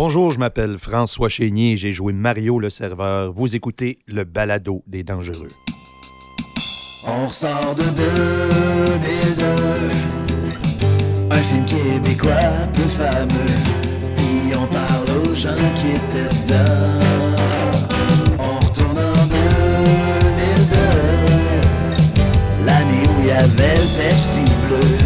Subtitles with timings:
[0.00, 3.32] Bonjour, je m'appelle François Chénier, j'ai joué Mario le serveur.
[3.32, 5.50] Vous écoutez le balado des dangereux.
[7.04, 9.44] On ressort de 2002
[11.32, 12.32] Un film québécois
[12.74, 13.56] peu fameux.
[14.14, 15.48] Puis on parle aux gens
[15.80, 17.00] qui étaient dedans.
[18.38, 20.76] On retourne en 2002
[22.64, 24.97] L'année où il y avait le Pepsi bleu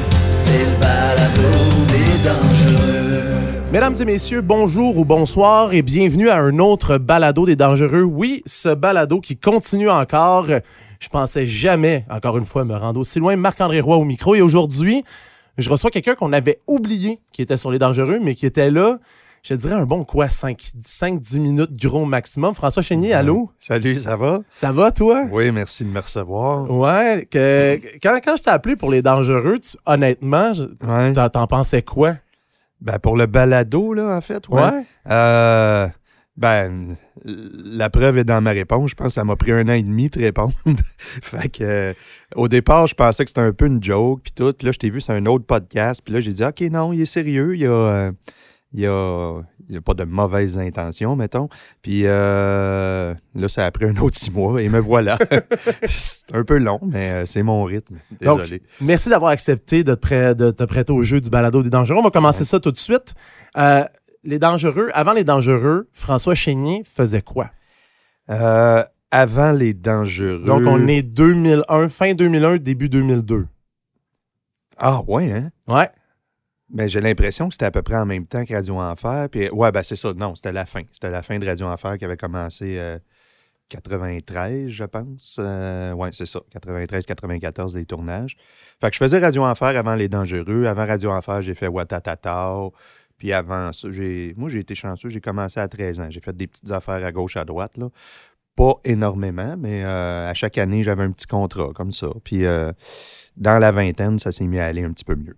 [3.73, 8.03] Mesdames et messieurs, bonjour ou bonsoir et bienvenue à un autre balado des dangereux.
[8.03, 10.46] Oui, ce balado qui continue encore.
[11.00, 13.35] Je pensais jamais, encore une fois, me rendre aussi loin.
[13.36, 14.35] Marc-André Roy au micro.
[14.35, 15.03] Et aujourd'hui,
[15.57, 18.99] je reçois quelqu'un qu'on avait oublié qui était sur les dangereux, mais qui était là,
[19.43, 22.54] je dirais un bon quoi, 5-10 minutes gros maximum.
[22.54, 23.50] François Chénier, allô?
[23.58, 24.41] Salut, ça va?
[24.52, 25.22] Ça va, toi?
[25.32, 26.71] Oui, merci de me recevoir.
[26.71, 31.14] Ouais, que, quand, quand je t'ai appelé pour les dangereux, tu- honnêtement, je- Ouais.
[31.14, 32.16] t'en- t'en pensais quoi?
[32.83, 34.61] Ben, pour le balado, là, en fait, ouais.
[34.61, 34.84] Ouais?
[35.09, 35.86] Euh,
[36.36, 38.91] ben, la preuve est dans ma réponse.
[38.91, 40.52] Je pense que ça m'a pris un an et demi de répondre.
[40.98, 41.92] fait que, euh,
[42.34, 44.53] au départ, je pensais que c'était un peu une joke, puis tout.
[44.53, 46.03] Puis là, je t'ai vu sur un autre podcast.
[46.05, 47.55] Puis là, j'ai dit, OK, non, il est sérieux.
[47.55, 48.12] Il y a, euh,
[48.75, 48.92] il y a,
[49.39, 51.48] a pas de mauvaises intentions, mettons.
[51.83, 55.19] Puis euh, là, ça a pris un autre six mois et me voilà.
[55.87, 57.97] c'est un peu long, mais euh, c'est mon rythme.
[58.20, 58.62] Donc, Désolé.
[58.81, 61.98] Merci d'avoir accepté de te, prê- de te prêter au jeu du balado des dangereux.
[61.98, 63.15] On va commencer ça tout de suite.
[63.56, 63.84] Euh,
[64.25, 67.50] les dangereux, avant les dangereux, François Chénier faisait quoi?
[68.31, 70.45] Euh, avant les dangereux.
[70.47, 73.47] Donc, on est 2001, fin 2001, début 2002.
[74.78, 75.50] Ah, ouais, hein?
[75.69, 75.91] Ouais.
[76.73, 79.28] Ben, j'ai l'impression que c'était à peu près en même temps que Radio Enfer.
[79.31, 80.15] Puis, ouais, ben c'est ça.
[80.15, 80.83] Non, c'était la fin.
[80.91, 82.98] C'était la fin de Radio Enfer qui avait commencé euh,
[83.69, 85.37] 93, je pense.
[85.39, 86.41] Euh, ouais, c'est ça.
[86.55, 88.37] 93-94, les tournages.
[88.81, 90.65] Fait que je faisais Radio Enfer avant Les Dangereux.
[90.65, 92.55] Avant Radio Enfer, j'ai fait Watatata.
[93.19, 94.34] Puis avant ça, j'ai.
[94.37, 95.09] Moi, j'ai été chanceux.
[95.09, 96.11] J'ai commencé à 13 ans.
[96.11, 97.89] J'ai fait des petites affaires à gauche, à droite, là.
[98.56, 102.09] Pas énormément, mais euh, à chaque année, j'avais un petit contrat comme ça.
[102.23, 102.73] Puis euh,
[103.37, 105.37] dans la vingtaine, ça s'est mis à aller un petit peu mieux.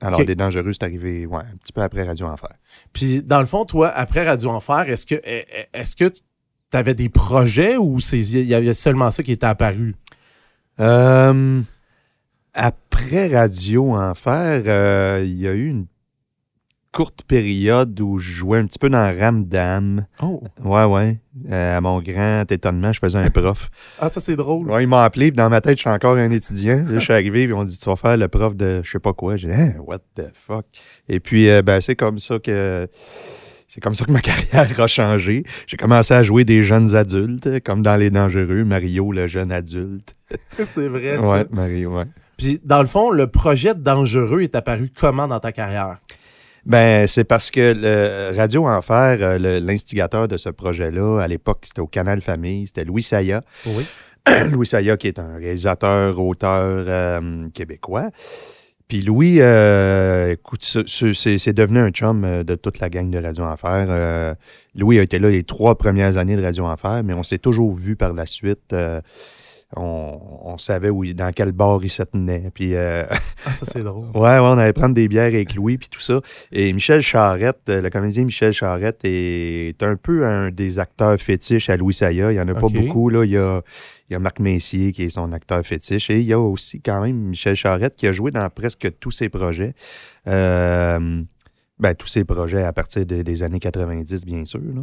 [0.00, 0.26] Alors, Ok.
[0.26, 2.50] Les Dangereux, c'est arrivé ouais, un petit peu après Radio Enfer.
[2.92, 6.20] Puis, dans le fond, toi, après Radio Enfer, est-ce que est- est-ce que tu
[6.72, 9.96] avais des projets ou il y avait seulement ça qui était apparu?
[10.80, 11.60] Euh,
[12.54, 15.86] après Radio Enfer, euh, il y a eu une
[16.92, 20.06] courte période où je jouais un petit peu dans Ramdam.
[20.22, 20.42] Oh!
[20.64, 21.20] Ouais, ouais.
[21.50, 23.70] Euh, à mon grand étonnement, je faisais un prof.
[24.00, 24.70] Ah, ça, c'est drôle.
[24.70, 26.84] Ouais, ils m'ont appelé, puis dans ma tête, je suis encore un étudiant.
[26.88, 28.90] Là, je suis arrivé, puis ils m'ont dit, tu vas faire le prof de je
[28.90, 29.36] sais pas quoi.
[29.36, 30.66] J'ai dit, Hein, what the fuck?
[31.08, 32.88] Et puis, euh, ben, c'est comme ça que.
[33.66, 35.44] C'est comme ça que ma carrière a changé.
[35.66, 40.14] J'ai commencé à jouer des jeunes adultes, comme dans Les Dangereux, Mario, le jeune adulte.
[40.50, 41.28] c'est vrai, ça.
[41.28, 42.04] Ouais, Mario, ouais.
[42.38, 45.98] Puis, dans le fond, le projet de Dangereux est apparu comment dans ta carrière?
[46.68, 51.80] Ben, c'est parce que le Radio Enfer, euh, l'instigateur de ce projet-là, à l'époque, c'était
[51.80, 53.40] au Canal Famille, c'était Louis Saya.
[53.66, 53.86] Oui.
[54.52, 58.10] Louis Saya, qui est un réalisateur, auteur euh, québécois.
[58.86, 63.18] Puis Louis, euh, écoute, ce- ce- c'est devenu un chum de toute la gang de
[63.18, 63.86] Radio Enfer.
[63.88, 64.34] Euh,
[64.74, 67.74] Louis a été là les trois premières années de Radio Enfer, mais on s'est toujours
[67.74, 68.74] vu par la suite.
[69.76, 72.50] On, on savait où, dans quel bar il se tenait.
[72.54, 73.04] Puis euh,
[73.46, 74.06] Ah, ça, c'est drôle.
[74.14, 76.20] Ouais, ouais, on allait prendre des bières avec Louis puis tout ça.
[76.52, 81.70] Et Michel Charette, euh, le comédien Michel Charette est un peu un des acteurs fétiches
[81.70, 82.32] à Louis Saya.
[82.32, 83.10] Il n'y en a pas beaucoup.
[83.10, 83.24] Là.
[83.24, 83.62] Il, y a,
[84.08, 86.10] il y a Marc Messier qui est son acteur fétiche.
[86.10, 89.12] Et il y a aussi quand même Michel Charette qui a joué dans presque tous
[89.12, 89.74] ses projets.
[90.26, 91.22] Euh,
[91.80, 94.60] ben, tous ses projets à partir de- des années 90, bien sûr.
[94.60, 94.82] là.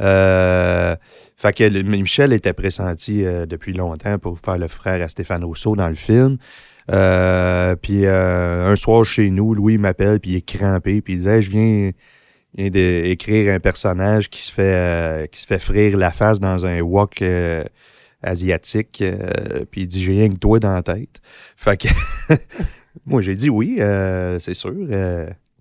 [0.00, 0.96] Euh,
[1.36, 5.74] fait que Michel était pressenti euh, depuis longtemps pour faire le frère à Stéphane Rousseau
[5.76, 6.36] dans le film.
[6.90, 11.16] Euh, puis euh, un soir chez nous, Louis m'appelle, puis il est crampé, puis il
[11.18, 11.90] disait Je viens,
[12.56, 16.66] viens d'écrire un personnage qui se fait euh, qui se fait frire la face dans
[16.66, 17.64] un wok euh,
[18.22, 19.02] asiatique.
[19.70, 21.20] puis il dit J'ai rien que toi dans la tête.
[21.56, 21.88] Fait que
[23.06, 23.76] moi, j'ai dit oui,
[24.40, 24.74] c'est sûr.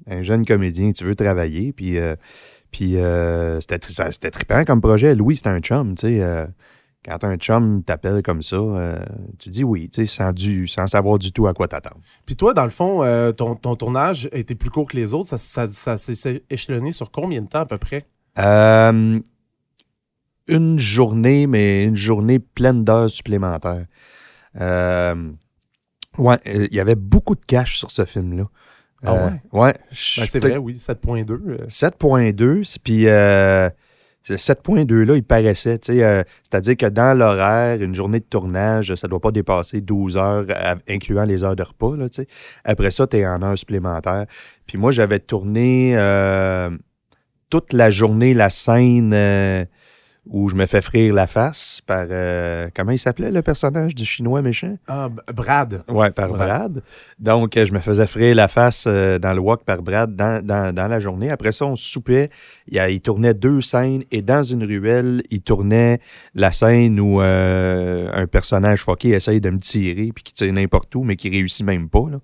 [0.08, 1.98] Un jeune comédien, tu veux travailler, puis.
[1.98, 2.16] euh,
[2.72, 5.14] puis euh, c'était tri- ça- c'était trippant comme projet.
[5.14, 6.22] Louis, c'était un chum, tu sais.
[6.24, 6.48] euh,
[7.06, 8.96] quand un chum t'appelle comme ça, euh,
[9.38, 12.00] tu dis oui, tu sais, sans, du, sans savoir du tout à quoi t'attendre.
[12.26, 15.30] Puis toi, dans le fond, euh, ton, ton tournage était plus court que les autres.
[15.30, 18.08] Ça, ça, ça s'est échelonné sur combien de temps à peu près?
[18.40, 19.20] Euh,
[20.48, 23.86] une journée, mais une journée pleine d'heures supplémentaires.
[26.18, 28.46] Ouais, il y avait beaucoup de cash sur ce film-là.
[29.06, 29.74] Ah Euh, ouais?
[30.18, 31.42] Ben, c'est vrai, oui, 7.2.
[31.48, 31.58] euh.
[31.68, 33.70] 7.2, c'est- puis euh,
[34.24, 38.96] ce 7.2-là, il paraissait, tu sais, euh, c'est-à-dire que dans l'horaire, une journée de tournage,
[38.96, 42.28] ça doit pas dépasser 12 heures, à- incluant les heures de repas, là, tu sais.
[42.64, 44.26] Après ça, tu es en heures supplémentaires.
[44.66, 46.70] Puis moi, j'avais tourné euh,
[47.50, 49.66] toute la journée la scène euh,
[50.26, 52.06] où je me fais frire la face par.
[52.10, 54.78] euh, comment il s'appelait le personnage du chinois méchant?
[54.88, 55.84] Ah, Brad.
[55.90, 56.30] Ouais, par.
[56.30, 56.82] Brad.
[57.20, 60.42] Donc, euh, je me faisais frayer la face euh, dans le walk par Brad dans,
[60.46, 61.30] dans- dans la journée.
[61.30, 62.30] Après ça, on soupait.
[62.70, 66.00] Il, il tournait deux scènes et dans une ruelle, il tournait
[66.36, 70.96] la scène où euh, un personnage fucké essaye de me tirer puis qui tire n'importe
[70.96, 72.08] où, mais qui réussit même pas.
[72.10, 72.20] là.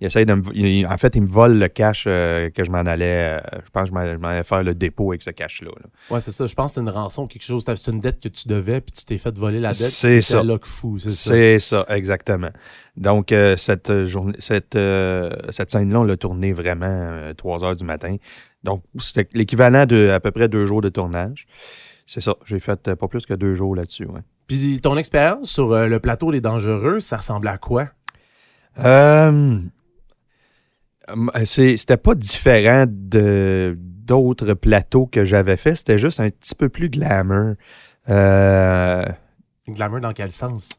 [0.00, 2.78] Il essaye de me, il- en fait, il me vole le cash que je m'en
[2.78, 3.40] allais.
[3.64, 5.70] je pense que je m'en je m'en allais faire le dépôt avec ce cash-là.
[5.70, 5.86] là.
[6.10, 6.46] Ouais, c'est ça.
[6.46, 7.64] Je pense que c'est une rançon, quelque chose.
[7.66, 9.76] C'est une dette que tu devais, puis tu t'es fait voler la dette.
[9.76, 10.42] C'est ça.
[10.42, 11.10] C'est fou, ça.
[11.10, 12.50] C'est ça, exactement.
[12.96, 17.64] Donc, euh, cette, euh, journée, cette, euh, cette scène-là, on l'a tournée vraiment euh, 3
[17.64, 18.16] heures du matin.
[18.62, 21.46] Donc, c'était l'équivalent de à peu près deux jours de tournage.
[22.06, 24.06] C'est ça, j'ai fait pas plus que deux jours là-dessus.
[24.06, 24.20] Ouais.
[24.46, 27.88] Puis ton expérience sur le plateau des Dangereux, ça ressemblait à quoi?
[28.78, 29.58] Euh,
[31.44, 36.88] c'était pas différent de d'autres plateaux que j'avais fait, c'était juste un petit peu plus
[36.88, 37.54] glamour.
[38.08, 39.04] Euh,
[39.68, 40.78] Glamour dans quel sens?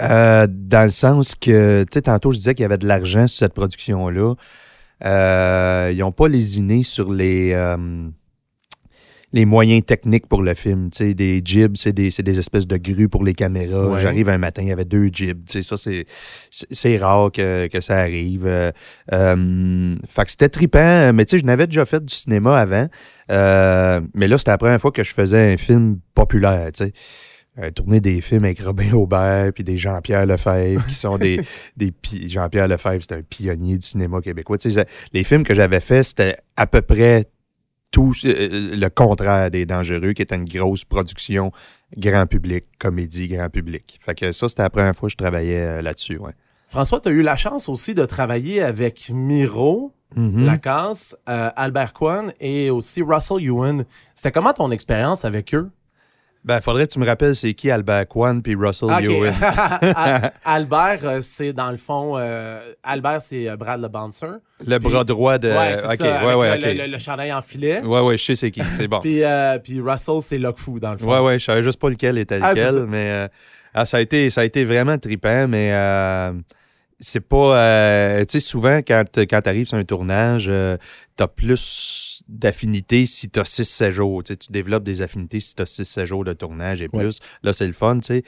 [0.00, 3.26] Euh, dans le sens que, tu sais, tantôt, je disais qu'il y avait de l'argent
[3.26, 4.34] sur cette production-là.
[5.04, 8.08] Euh, ils n'ont pas lésiné sur les, euh,
[9.36, 10.90] les moyens techniques pour le film.
[10.90, 13.88] Tu sais, des jibs, c'est des, espèces de grues pour les caméras.
[13.88, 14.00] Ouais.
[14.00, 15.44] J'arrive un matin, il y avait deux jibs.
[15.46, 15.76] Tu sais, ça,
[16.50, 18.46] c'est, rare que, que ça arrive.
[18.46, 18.72] Euh,
[19.12, 22.88] euh, fait que c'était trippant, mais tu sais, je n'avais déjà fait du cinéma avant.
[23.30, 26.92] Euh, mais là, c'était la première fois que je faisais un film populaire, tu sais.
[27.58, 31.40] Euh, tourner des films avec Robin Aubert puis des Jean-Pierre Lefebvre qui sont des,
[31.78, 34.84] des pi- Jean-Pierre Lefebvre c'est un pionnier du cinéma québécois tu sais,
[35.14, 37.24] les films que j'avais faits c'était à peu près
[37.96, 41.50] tout euh, le contraire des Dangereux qui était une grosse production
[41.96, 45.60] grand public comédie grand public fait que ça c'était la première fois que je travaillais
[45.78, 46.32] euh, là-dessus ouais.
[46.66, 50.46] François, tu as eu la chance aussi de travailler avec Miro, Mhm.
[50.46, 53.84] Lacasse, euh, Albert Kwan et aussi Russell Ewan.
[54.14, 55.70] C'était comment ton expérience avec eux?
[56.46, 59.02] Ben faudrait que tu me rappelles c'est qui Albert Kwan puis Russell Ok.
[59.04, 59.34] Ewan
[59.96, 62.14] Al- Albert, euh, c'est dans le fond.
[62.16, 64.26] euh, Albert, c'est euh, Brad le bouncer.
[64.66, 67.80] le bras droit de ouais, ça, ouais ouais le, ok le- le chandail en filet.
[67.82, 70.78] ouais ouais je sais c'est qui c'est bon Puis, euh, puis Russell, c'est Lock Fou,
[70.80, 71.10] dans le fond.
[71.12, 73.28] Ouais, ouais, je savais juste pas lequel était Ah, lequel, mais euh,
[73.74, 76.32] ah, ça, a été, ça a été vraiment trippant, mais euh,
[76.98, 77.58] c'est pas.
[77.60, 80.76] euh, tu sais, souvent, quand, quand tu arrives sur un tournage, euh,
[81.16, 84.22] t'as plus d'affinités si t'as 6-7 jours.
[84.22, 87.00] Tu tu développes des affinités si t'as 6-7 jours de tournage et Ouais.
[87.02, 87.20] plus.
[87.42, 88.22] Là, c'est le fun, tu sais.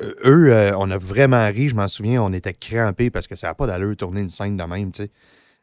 [0.00, 3.36] Euh, eux, euh, on a vraiment ri, je m'en souviens, on était crampés parce que
[3.36, 5.10] ça n'a pas d'allure de tourner une scène de même, tu sais.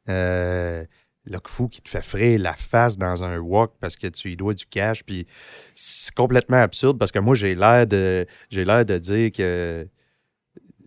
[0.09, 0.83] Euh,
[1.25, 4.35] le fou qui te fait frayer la face dans un walk parce que tu y
[4.35, 5.25] dois du cash, puis
[5.73, 9.88] c'est complètement absurde parce que moi, j'ai l'air de j'ai l'air de dire que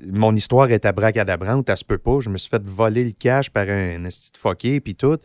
[0.04, 2.20] mon histoire est abracadabrante, elle se peut pas.
[2.20, 5.18] Je me suis fait voler le cash par un de fucké, puis tout.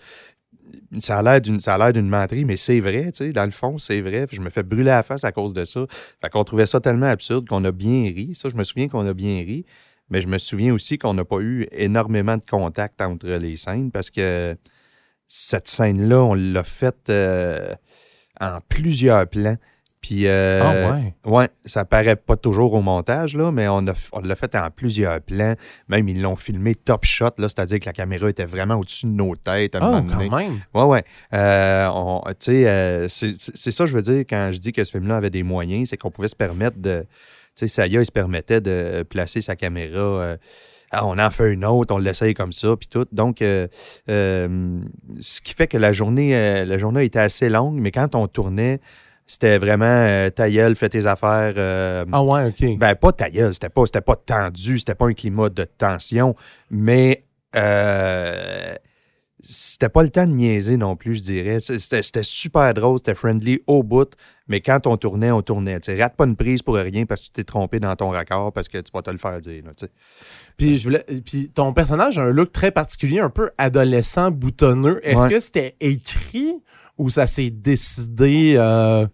[0.99, 3.43] Ça a l'air d'une ça a l'air d'une menterie, mais c'est vrai, tu sais, dans
[3.43, 4.25] le fond, c'est vrai.
[4.31, 5.85] Je me fais brûler la face à cause de ça.
[6.21, 8.33] Fait qu'on trouvait ça tellement absurde qu'on a bien ri.
[8.35, 9.65] Ça, je me souviens qu'on a bien ri.
[10.09, 13.91] Mais je me souviens aussi qu'on n'a pas eu énormément de contact entre les scènes
[13.91, 14.57] parce que
[15.25, 17.73] cette scène-là, on l'a faite euh,
[18.41, 19.55] en plusieurs plans.
[20.01, 21.13] Puis, euh, Ah ouais.
[21.25, 24.69] ouais, ça paraît pas toujours au montage, là, mais on, a, on l'a fait en
[24.71, 25.53] plusieurs plans.
[25.89, 29.11] Même, ils l'ont filmé top shot, là, c'est-à-dire que la caméra était vraiment au-dessus de
[29.11, 29.75] nos têtes.
[29.75, 30.29] à un Oh, moment donné.
[30.29, 30.59] quand même.
[30.73, 31.03] Ouais, ouais.
[31.33, 34.91] Euh, on- tu sais, euh, c'est ça, je veux dire, quand je dis que ce
[34.91, 37.01] film-là avait des moyens, c'est qu'on pouvait se permettre de.
[37.55, 39.99] Tu sais, Saya, il se permettait de placer sa caméra.
[39.99, 40.37] euh,
[40.89, 43.05] ah, on en fait une autre, on l'essaye comme ça, puis tout.
[43.11, 43.67] Donc, euh,
[44.09, 44.79] euh,
[45.19, 48.27] ce qui fait que la journée, euh, la journée était assez longue, mais quand on
[48.27, 48.79] tournait,
[49.27, 51.53] c'était vraiment euh, ta gueule, fais tes affaires.
[51.57, 52.77] euh, Ah ouais, OK.
[52.77, 56.35] ben, pas ta gueule, c'était pas, c'était pas tendu, c'était pas un climat de tension,
[56.69, 57.23] mais
[57.55, 58.73] euh,
[59.43, 61.59] c'était pas le temps de niaiser non plus, je dirais.
[61.59, 64.11] C'était, c'était super drôle, c'était friendly au bout,
[64.47, 65.79] mais quand on tournait, on tournait.
[65.79, 68.53] Tu rate pas une prise pour rien parce que tu t'es trompé dans ton raccord
[68.53, 69.63] parce que tu vas te le faire dire.
[69.65, 69.71] là.
[70.57, 74.99] Puis, je voulais, puis ton personnage a un look très particulier, un peu adolescent, boutonneux.
[75.03, 75.29] Est-ce Ouais.
[75.29, 76.53] que c'était écrit
[77.01, 78.53] ou ça s'est décidé?
[78.57, 79.07] euh,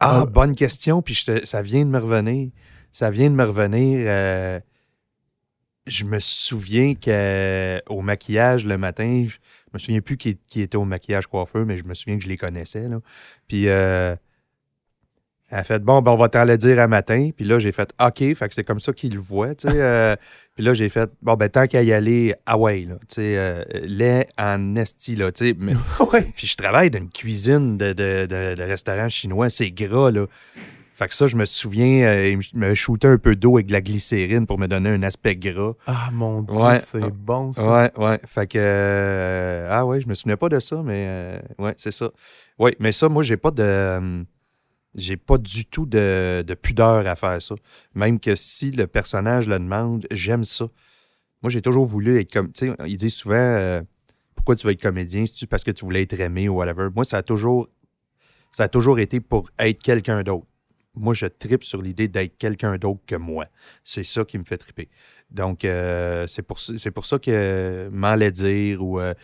[0.00, 0.26] Ah, Ah.
[0.26, 2.50] bonne question, puis je te- ça vient de me revenir.
[2.92, 4.04] Ça vient de me revenir.
[4.08, 4.60] euh,
[5.86, 9.38] je me souviens qu'au maquillage le matin, je
[9.72, 12.28] me souviens plus qui, qui était au maquillage coiffeur, mais je me souviens que je
[12.28, 12.88] les connaissais.
[12.88, 13.00] Là.
[13.48, 14.14] Puis euh,
[15.50, 17.30] elle a fait Bon, ben, on va t'en le dire à matin.
[17.34, 19.54] Puis là, j'ai fait OK, fait que c'est comme ça qu'il le voit.
[19.54, 20.14] tu sais, euh,
[20.54, 23.34] puis là, j'ai fait Bon, ben, tant qu'à y aller, ah ouais, là, tu sais,
[23.38, 25.56] euh, lait en esti, là, tu sais.
[25.58, 25.74] mais-
[26.12, 26.26] Ouais.
[26.36, 30.26] puis je travaille dans une cuisine de, de, de- de restaurant chinois, c'est gras, là.
[30.92, 33.72] Fait que ça, je me souviens, euh, il me shootait un peu d'eau avec de
[33.72, 35.74] la glycérine pour me donner un aspect gras.
[35.86, 36.80] Ah, mon Dieu, Ouais.
[36.80, 37.70] c'est bon, ça.
[37.72, 38.18] Ouais, ouais.
[38.26, 38.58] Fait que.
[38.58, 42.10] euh, ah ouais, je me souvenais pas de ça, mais euh, ouais, c'est ça.
[42.58, 44.24] Ouais, mais ça, moi, j'ai pas de.
[44.96, 47.54] Euh, j'ai pas du tout de, de pudeur à faire ça.
[47.94, 50.68] Même que si le personnage le demande, j'aime ça.
[51.42, 52.52] Moi, j'ai toujours voulu être comme.
[52.52, 53.82] Tu sais, ils disent souvent euh,
[54.34, 56.88] pourquoi tu veux être comédien, c'est-tu parce que tu voulais être aimé ou whatever?
[56.94, 57.68] Moi, ça a toujours.
[58.50, 60.46] Ça a toujours été pour être quelqu'un d'autre.
[60.94, 63.46] Moi, je tripe sur l'idée d'être quelqu'un d'autre que moi.
[63.84, 64.88] C'est ça qui me fait triper.
[65.30, 66.58] Donc, euh, c'est pour,
[66.94, 69.14] pour ça que m'en aller dire ou, euh,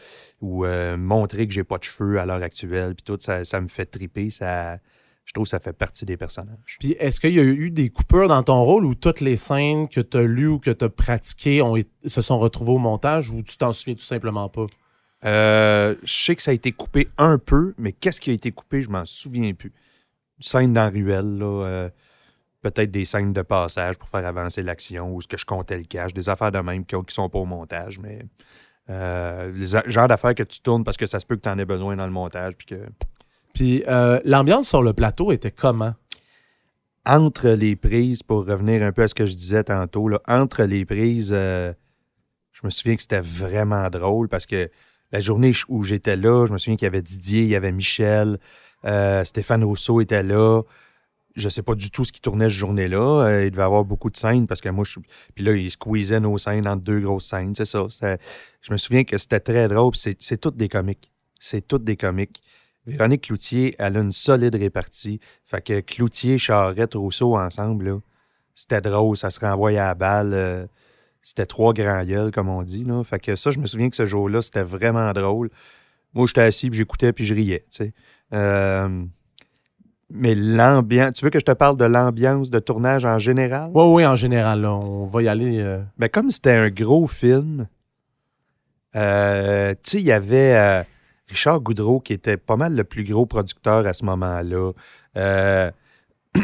[0.41, 3.61] ou euh, montrer que j'ai pas de cheveux à l'heure actuelle, puis tout, ça, ça
[3.61, 4.31] me fait triper.
[4.31, 4.79] Ça,
[5.25, 6.77] je trouve que ça fait partie des personnages.
[6.81, 9.89] Puis est-ce qu'il y a eu des coupures dans ton rôle où toutes les scènes
[9.89, 13.31] que tu as lues ou que tu as pratiquées ont se sont retrouvées au montage
[13.31, 14.67] ou tu t'en souviens tout simplement pas?
[15.25, 18.53] Euh, je sais que ça a été coupé un peu, mais qu'est-ce qui a été
[18.53, 19.73] coupé, je m'en souviens plus.
[20.41, 21.91] Scène dans ruelle, là, euh,
[22.61, 25.85] peut-être des scènes de passage pour faire avancer l'action ou ce que je comptais le
[25.85, 28.27] cash, des affaires de même qui, sont pas au montage, mais
[28.91, 31.59] euh, les genres d'affaires que tu tournes parce que ça se peut que tu en
[31.59, 32.57] aies besoin dans le montage.
[32.57, 32.87] Puis que
[33.55, 35.95] Puis euh, l'ambiance sur le plateau était comment?
[37.07, 40.63] entre les prises, pour revenir un peu à ce que je disais tantôt, là, entre
[40.63, 41.73] les prises, euh,
[42.53, 44.71] je me souviens que c'était vraiment drôle parce que
[45.13, 47.73] la journée où j'étais là, je me souviens qu'il y avait Didier, il y avait
[47.73, 48.39] Michel,
[48.85, 50.63] euh, Stéphane Rousseau était là.
[51.37, 53.43] Je sais pas du tout ce qui tournait cette journée-là.
[53.43, 55.01] Il devait avoir beaucoup de scènes parce que moi, je...
[55.35, 57.87] puis là, il squeezait nos scènes entre deux grosses scènes, c'est ça.
[58.61, 59.93] Je me souviens que c'était très drôle.
[59.95, 61.13] c'est toutes des comiques.
[61.39, 62.41] C'est toutes des comiques.
[62.87, 65.21] Véronique Cloutier, elle a une solide répartie.
[65.45, 67.99] Fait que Cloutier, Charrette, Rousseau ensemble, là,
[68.55, 70.33] c'était drôle, ça se renvoyait à la balle.
[70.35, 70.67] euh,
[71.23, 72.85] c'était trois grands gueules, comme on dit.
[72.85, 73.03] Là.
[73.03, 75.49] Fait que ça, je me souviens que ce jour-là, c'était vraiment drôle.
[76.13, 77.65] Moi, j'étais assis, puis j'écoutais, puis je riais.
[77.71, 77.93] tu sais.
[78.35, 79.05] Euh,
[80.11, 83.71] mais l'ambiance, tu veux que je te parle de l'ambiance de tournage en général?
[83.75, 85.59] Oui, oui, en général, là, on va y aller.
[85.61, 87.67] euh, Ben, comme c'était un gros film,
[88.95, 90.85] euh, tu sais, il y avait
[91.29, 94.73] Richard Goudreau qui était pas mal le plus gros producteur à ce moment-là.
[95.17, 95.71] Euh,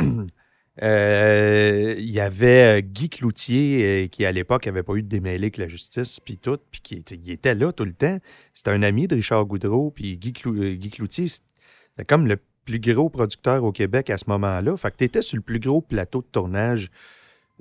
[0.83, 5.45] euh, Il y avait euh, Guy Cloutier qui, à l'époque, n'avait pas eu de démêlé
[5.45, 8.19] avec la justice, puis tout, puis qui était, il était là tout le temps.
[8.55, 12.81] C'était un ami de Richard Goudreau, puis Guy, Clou- Guy Cloutier, c'était comme le plus
[12.81, 14.77] gros producteur au Québec à ce moment-là.
[14.77, 16.91] Fait que tu étais sur le plus gros plateau de tournage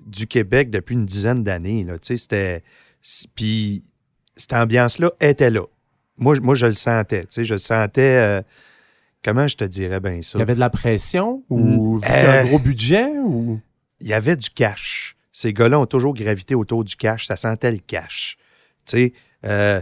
[0.05, 1.85] du Québec depuis une dizaine d'années.
[3.35, 3.83] Puis
[4.35, 5.65] cette ambiance-là était là.
[6.19, 7.21] Moi, je- moi, je le sentais.
[7.21, 8.01] Tu sais, je le sentais.
[8.21, 8.41] euh,
[9.23, 10.38] comment je te dirais bien ça?
[10.38, 12.01] Il y avait de la pression ou Mm.
[12.05, 13.59] un Euh, gros budget ou?
[13.99, 15.15] il y avait du cash.
[15.31, 17.25] Ces gars-là ont toujours gravité autour du cash.
[17.27, 18.38] Ça sentait le cash.
[18.85, 19.13] Tu sais,
[19.45, 19.81] euh,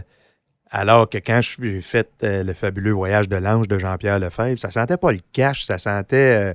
[0.70, 4.70] alors que quand je suis fait le fabuleux voyage de l'ange de Jean-Pierre Lefebvre, ça
[4.70, 6.54] sentait pas le cash, ça sentait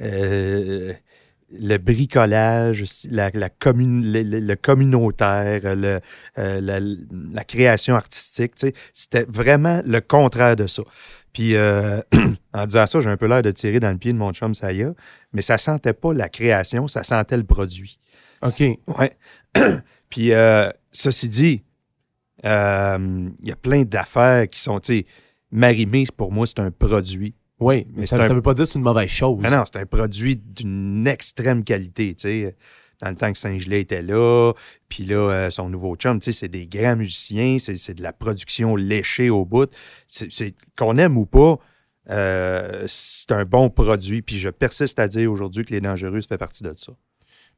[0.00, 0.92] euh,
[1.58, 6.00] le bricolage, la, le, le- le communautaire, le,
[6.38, 8.54] euh, la, la création artistique.
[8.54, 8.74] tu sais.
[8.92, 10.82] C'était vraiment le contraire de ça.
[11.32, 12.00] Puis euh,
[12.52, 14.54] en disant ça, j'ai un peu l'air de tirer dans le pied de mon chum
[14.54, 14.92] Saya,
[15.32, 17.98] mais ça sentait pas la création, ça sentait le produit.
[18.42, 18.62] OK.
[18.98, 19.12] Ouais.
[20.10, 21.62] Puis, euh, ceci dit,
[22.42, 22.48] il
[23.42, 25.06] y a plein d'affaires qui sont, tu sais,
[25.50, 27.34] Marimé, pour moi, c'est un produit.
[27.60, 29.42] Oui, mais Mais ça ne un- veut pas dire que c'est une mauvaise chose.
[29.42, 32.56] Non, non, c'est un produit d'une extrême qualité, tu sais.
[33.00, 34.52] Dans le temps que Saint-Gelais était là,
[34.88, 38.02] puis là, euh, son nouveau chum, tu sais, c'est des grands musiciens, c'est c'est de
[38.02, 39.68] la production léchée au bout.
[40.78, 41.58] Qu'on aime ou pas,
[42.10, 46.38] euh, c'est un bon produit, puis je persiste à dire aujourd'hui que Les Dangereuses fait
[46.38, 46.92] partie de ça.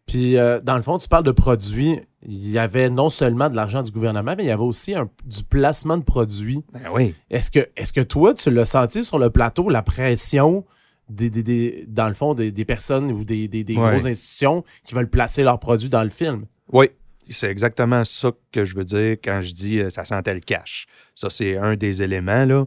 [0.06, 1.98] Puis, euh, dans le fond, tu parles de produits.
[2.28, 5.10] Il y avait non seulement de l'argent du gouvernement, mais il y avait aussi un-
[5.25, 6.62] du placement de produits.
[6.72, 7.14] Ben oui.
[7.30, 10.64] Est-ce que, est que toi, tu l'as senti sur le plateau, la pression,
[11.08, 13.90] des, des- des- dans le fond, des, des personnes ou des, des, Ouais.
[13.90, 16.46] grosses institutions qui veulent placer leurs produits dans le film?
[16.72, 16.90] Oui,
[17.30, 20.86] c'est exactement ça que je veux dire quand je dis euh, ça sentait le cash.
[21.16, 22.44] Ça, c'est un des éléments.
[22.44, 22.64] Là.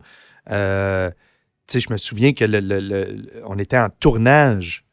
[0.51, 1.09] Euh,
[1.67, 4.85] tu sais, je me souviens que le, le- le- on était en tournage.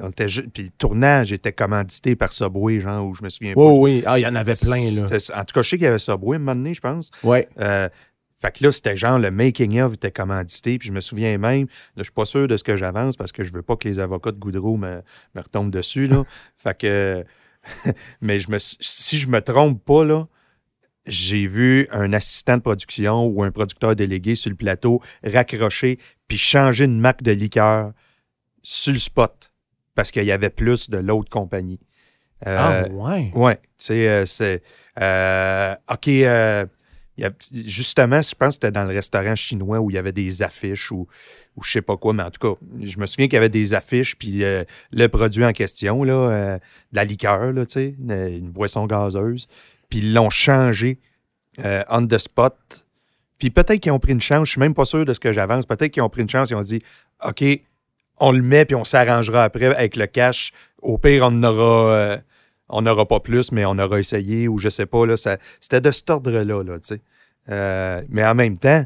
[0.00, 3.52] On était ju- puis le tournage était commandité par Subway, genre, où je me souviens
[3.56, 3.72] Oui, pas.
[3.72, 4.02] oui.
[4.06, 5.02] Ah, il y en avait plein, là.
[5.34, 7.10] En tout cas, je sais qu'il y avait Subway à un moment donné, je pense.
[7.24, 7.48] Ouais.
[7.58, 7.88] Euh,
[8.38, 10.78] fait que là, c'était genre le making-of était commandité.
[10.78, 13.32] Puis je me souviens même, là, je suis pas sûr de ce que j'avance parce
[13.32, 15.02] que je veux pas que les avocats de Goudreau me,
[15.34, 16.06] me retombent dessus.
[16.06, 16.24] Là.
[16.56, 17.24] fait que.
[18.20, 20.26] mais je me, si je me trompe pas, là,
[21.06, 25.98] j'ai vu un assistant de production ou un producteur délégué sur le plateau raccrocher
[26.28, 27.92] puis changer une marque de liqueur
[28.62, 29.51] sur le spot
[29.94, 31.80] parce qu'il y avait plus de l'autre compagnie.
[32.46, 33.30] Euh, ah, ouais.
[33.34, 34.62] Ouais, tu sais, euh, c'est.
[35.00, 36.66] euh, OK, euh,
[37.16, 37.30] y a-
[37.64, 40.90] justement, je pense que c'était dans le restaurant chinois où il y avait des affiches
[40.90, 41.06] ou,
[41.56, 43.48] ou je sais pas quoi, mais en tout cas, je me souviens qu'il y avait
[43.48, 47.74] des affiches, puis euh, le produit en question, là, euh, de la liqueur, là, tu
[47.74, 49.46] sais, une, une boisson gazeuse,
[49.88, 50.98] puis ils l'ont changé
[51.64, 52.56] euh, on the spot.
[53.38, 55.32] Puis peut-être qu'ils ont pris une chance, je suis même pas sûr de ce que
[55.32, 56.82] j'avance, peut-être qu'ils ont pris une chance, ils ont dit,
[57.24, 57.44] OK,
[58.18, 60.52] on le met, puis on s'arrangera après avec le cash.
[60.80, 61.92] Au pire, on aura...
[61.92, 62.18] euh,
[62.72, 65.90] on n'aura pas plus, mais on aura essayé, ou je sais pas, là, c'était de
[65.90, 67.00] cet ordre-là, là, tu sais.
[67.50, 68.84] Euh, mais en même temps,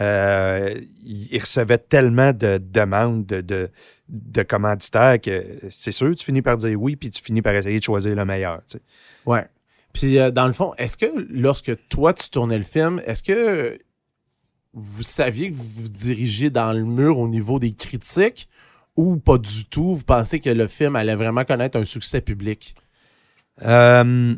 [0.00, 3.70] euh, il recevait tellement de demandes de,
[4.08, 7.78] de, commanditaires que c'est sûr, tu finis par dire oui, puis tu finis par essayer
[7.78, 8.82] de choisir le meilleur, tu sais.
[9.24, 9.46] Ouais.
[9.92, 13.78] Puis, dans le fond, est-ce que lorsque toi, tu tournais le film, est-ce que
[14.74, 18.48] vous saviez que vous vous dirigiez dans le mur au niveau des critiques
[18.96, 19.94] ou pas du tout?
[19.94, 22.74] Vous pensez que le film allait vraiment connaître un succès public?
[23.62, 24.34] Euh,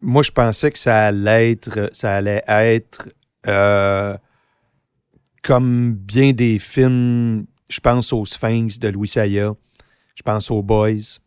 [0.00, 3.08] moi, je pensais que ça allait être, ça allait être
[3.46, 4.16] euh,
[5.42, 7.46] comme bien des films.
[7.68, 9.54] Je pense au Sphinx de Louis Saya.
[10.14, 11.18] Je pense aux Boys.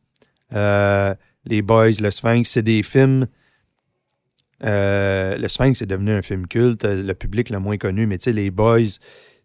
[0.53, 3.27] Euh, les Boys, le Sphinx, c'est des films.
[4.63, 8.25] Euh, le Sphinx est devenu un film culte, le public l'a moins connu, mais tu
[8.25, 8.97] sais, les Boys,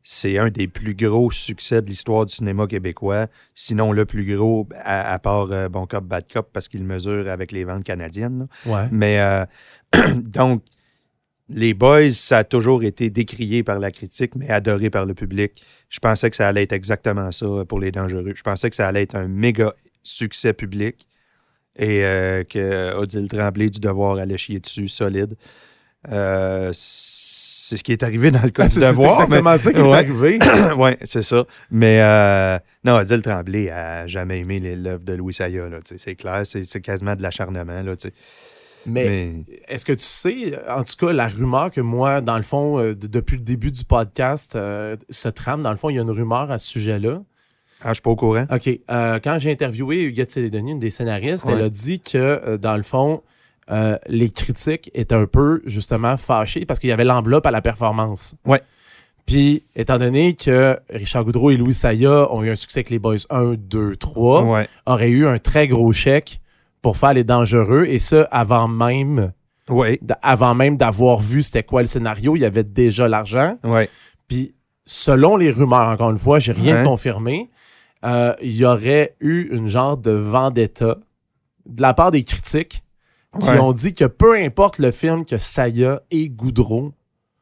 [0.02, 4.69] c'est un des plus gros succès de l'histoire du cinéma québécois, sinon le plus gros,
[4.76, 8.49] à, à part euh, Bon Cop, Bad Cop, parce qu'il mesure avec les ventes canadiennes.
[8.66, 8.88] Ouais.
[8.90, 9.45] Mais euh,
[10.16, 10.62] donc,
[11.49, 15.62] les Boys, ça a toujours été décrié par la critique, mais adoré par le public.
[15.90, 18.33] Je pensais que ça allait être exactement ça pour les dangereux.
[18.35, 21.07] Je pensais que ça allait être un méga succès public
[21.76, 25.35] et euh, que Odile Tremblay du devoir allait chier dessus solide.
[26.11, 29.17] Euh, c'est ce qui est arrivé dans le cas du C'est devoir.
[29.29, 29.95] mais- exactement ça qui est Ouais.
[29.97, 30.38] arrivé.
[30.76, 31.45] oui, c'est ça.
[31.71, 35.62] Mais euh, non, Odile Tremblay a jamais aimé les- l'œuvre de Louis Saya.
[35.97, 37.83] C'est clair, c'est c'est quasiment de l'acharnement.
[37.83, 37.93] là.
[38.85, 39.35] Mais, Mais
[39.69, 42.97] est-ce que tu sais, en tout cas, la rumeur que moi, dans le fond, euh,
[42.97, 46.02] de- depuis le début du podcast, euh, se trame, dans le fond, il y a
[46.02, 47.23] une rumeur à ce sujet-là.
[47.84, 48.44] Ah, je suis pas au courant.
[48.52, 48.68] OK.
[48.90, 52.76] Euh, quand j'ai interviewé Huguette Célédonie, une des scénaristes, elle a dit que, euh, dans
[52.76, 53.22] le fond,
[53.70, 57.62] euh, les critiques étaient un peu, justement, fâchées parce qu'il y avait l'enveloppe à la
[57.62, 58.36] performance.
[58.46, 58.60] Ouais.
[59.24, 62.98] Puis, étant donné que Richard Goudreau et Louis Saya ont eu un succès avec les
[62.98, 64.68] Boys 1, 2, 3, Ouais.
[64.86, 66.40] auraient eu un très gros chèque
[66.82, 69.32] pour faire les dangereux, et ça avant même,
[69.71, 70.00] Ouais.
[70.23, 73.56] avant même d'avoir vu c'était quoi le scénario, il y avait déjà l'argent.
[73.62, 73.88] Ouais.
[74.26, 76.84] Puis, selon les rumeurs, encore une fois, j'ai rien Ouais.
[76.84, 77.49] confirmé,
[78.04, 80.99] euh, il y aurait eu une genre de vendetta
[81.67, 82.82] de la part des critiques
[83.38, 83.58] qui Ouais.
[83.58, 86.93] ont dit que peu importe le film que Saya et Goudreau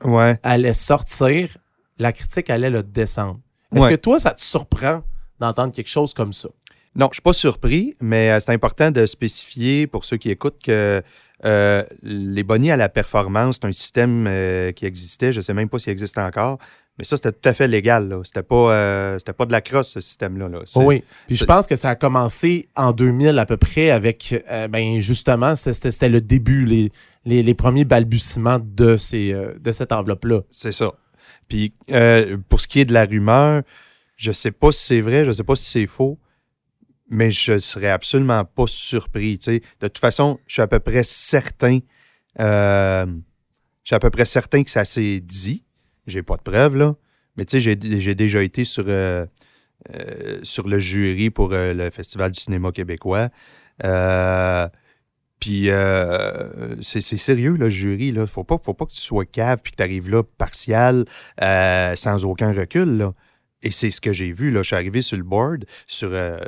[0.04, 0.38] Ouais.
[0.42, 1.56] allaient sortir,
[1.98, 3.40] la critique allait le descendre.
[3.74, 3.90] Est-ce Ouais.
[3.90, 5.02] que toi, ça te surprend
[5.38, 6.48] d'entendre quelque chose comme ça?
[6.96, 10.60] Non, je suis pas surpris, mais euh, c'est important de spécifier pour ceux qui écoutent
[10.64, 11.02] que
[11.44, 15.32] euh, les bonnies à la performance, c'est un système euh, qui existait.
[15.32, 16.58] Je sais même pas s'il existe encore,
[16.98, 18.08] mais ça, c'était tout à fait légal.
[18.08, 18.20] Là.
[18.24, 20.48] C'était pas, euh, c'était pas de la crosse, ce système-là.
[20.48, 20.60] Là.
[20.76, 21.02] Oui.
[21.26, 25.00] Puis je pense que ça a commencé en 2000 à peu près avec, euh, ben
[25.00, 26.92] justement, c'était- le début, les,
[27.24, 30.40] les, les premiers balbutiements de, ces, euh, de cette enveloppe-là.
[30.50, 30.92] C'est ça.
[31.48, 31.72] Puis
[32.48, 33.62] pour ce qui est de la rumeur,
[34.16, 36.18] je sais pas si c'est vrai, je sais pas si c'est faux,
[37.08, 39.38] mais je serais absolument pas surpris.
[39.38, 41.78] De toute façon, je suis à peu près certain.
[42.38, 43.06] je
[43.84, 45.64] suis à peu près certain que ça s'est dit.
[46.10, 46.94] J'ai pas de preuves, là.
[47.36, 49.24] Mais tu sais, j'ai déjà été sur, euh,
[49.94, 53.28] euh, sur le jury pour euh, le Festival du cinéma québécois.
[55.38, 55.68] Puis
[56.82, 58.12] c'est sérieux, le jury.
[58.12, 58.26] Là.
[58.26, 61.04] Faut pas, faut pas que tu sois cave puis que tu arrives là partial,
[61.40, 62.98] sans aucun recul.
[62.98, 63.14] Là.
[63.62, 64.50] Et c'est ce que j'ai vu.
[64.50, 64.62] Là.
[64.62, 66.38] Je suis arrivé sur le board, sur le-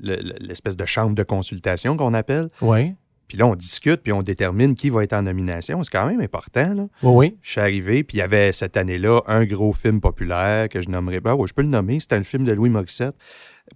[0.00, 2.48] le- l'espèce de chambre de consultation qu'on appelle.
[2.60, 2.94] Oui.
[3.28, 5.82] Puis là, on discute, puis on détermine qui va être en nomination.
[5.82, 6.74] C'est quand même important.
[6.74, 6.86] Là.
[7.02, 7.36] Oui, oui.
[7.42, 10.88] Je suis arrivé, puis il y avait cette année-là un gros film populaire que je
[10.90, 11.34] nommerai pas.
[11.34, 12.00] Ouais, je peux le nommer.
[12.00, 13.14] C'était le film de Louis Morissette.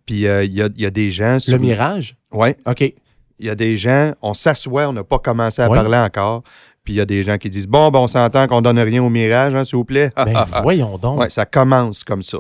[0.07, 1.35] Puis euh, il y, a, il y a des gens...
[1.35, 2.17] Le sur- mirage?
[2.31, 2.81] Ouais, OK.
[2.83, 5.77] il y a des gens, on s'assoit, on n'a pas commencé à Ouais.
[5.79, 6.43] parler encore.
[6.85, 9.03] Puis il y a des gens qui disent Bon, ben, on s'entend qu'on donne rien
[9.03, 10.11] au mirage, hein, s'il vous plaît.
[10.17, 11.21] Ben voyons donc.
[11.21, 12.39] ouais, ça commence comme ça.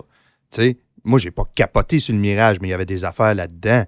[0.50, 3.34] Tu sais, moi, j'ai pas capoté sur le mirage, mais il y avait des affaires
[3.34, 3.84] là-dedans.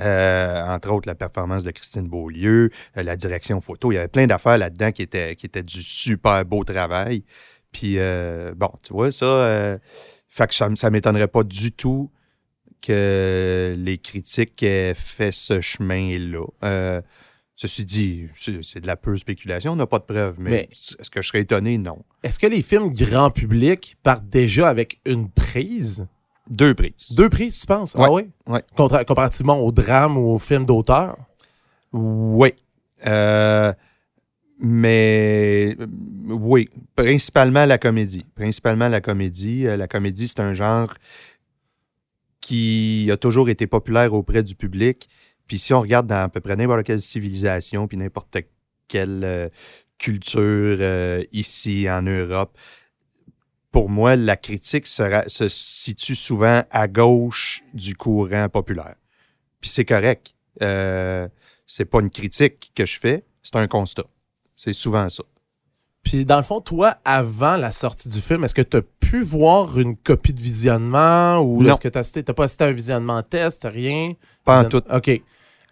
[0.00, 3.92] Euh, entre autres, la performance de Christine Beaulieu, euh, la direction photo.
[3.92, 7.24] Il y avait plein d'affaires là-dedans qui étaient, qui étaient du super beau travail.
[7.72, 9.78] Puis, euh, bon, tu vois, ça,
[10.28, 12.10] fait que ça, ça m'étonnerait pas du tout
[12.82, 17.02] que les critiques aient fait ce chemin-là.
[17.62, 20.68] Ceci dit, c'est c'est de la pure spéculation, on n'a pas de preuves, mais, Mais-
[20.70, 21.76] est-ce que je serais étonné?
[21.76, 21.98] Non.
[22.22, 26.06] Est-ce que les films grand public partent déjà avec une prise?
[26.48, 27.12] Deux prises.
[27.14, 27.94] Deux prises, tu penses?
[27.94, 28.04] Ouais.
[28.06, 28.22] Ah oui?
[28.46, 28.62] Ouais.
[28.76, 31.16] Contra- comparativement au drame ou au film d'auteur?
[31.92, 32.52] Oui.
[33.06, 33.72] Euh,
[34.58, 35.76] Mais
[36.26, 38.26] oui, principalement la comédie.
[38.34, 39.66] Principalement la comédie.
[39.66, 40.92] Euh, La comédie, c'est un genre
[42.40, 45.08] qui a toujours été populaire auprès du public.
[45.46, 48.36] Puis si on regarde dans à peu près n'importe quelle civilisation, puis n'importe
[48.88, 49.48] quelle euh,
[49.98, 52.56] culture euh, ici en Europe,
[53.70, 58.96] pour moi, la critique sera- se situe souvent à gauche du courant populaire.
[59.60, 60.34] Puis c'est correct.
[60.62, 61.28] Euh,
[61.66, 64.04] c'est pas une critique que je fais, c'est un constat.
[64.56, 65.22] C'est souvent ça.
[66.02, 69.22] Puis dans le fond, toi, avant la sortie du film, est-ce que tu as pu
[69.22, 73.22] voir une copie de visionnement ou est-ce que tu n'as pas assisté à un visionnement
[73.22, 74.08] test, rien?
[74.44, 74.82] Pas en tout.
[74.92, 75.08] OK.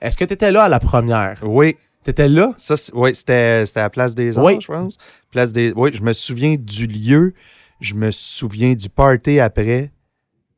[0.01, 1.41] Est-ce que tu étais là à la première?
[1.43, 2.53] Oui, Tu étais là?
[2.57, 4.59] ça, oui, c'était à la Place des Oui.
[4.61, 4.99] je pense.
[5.33, 7.35] Place des, oui, je me souviens du lieu,
[7.81, 9.93] je me souviens du party après,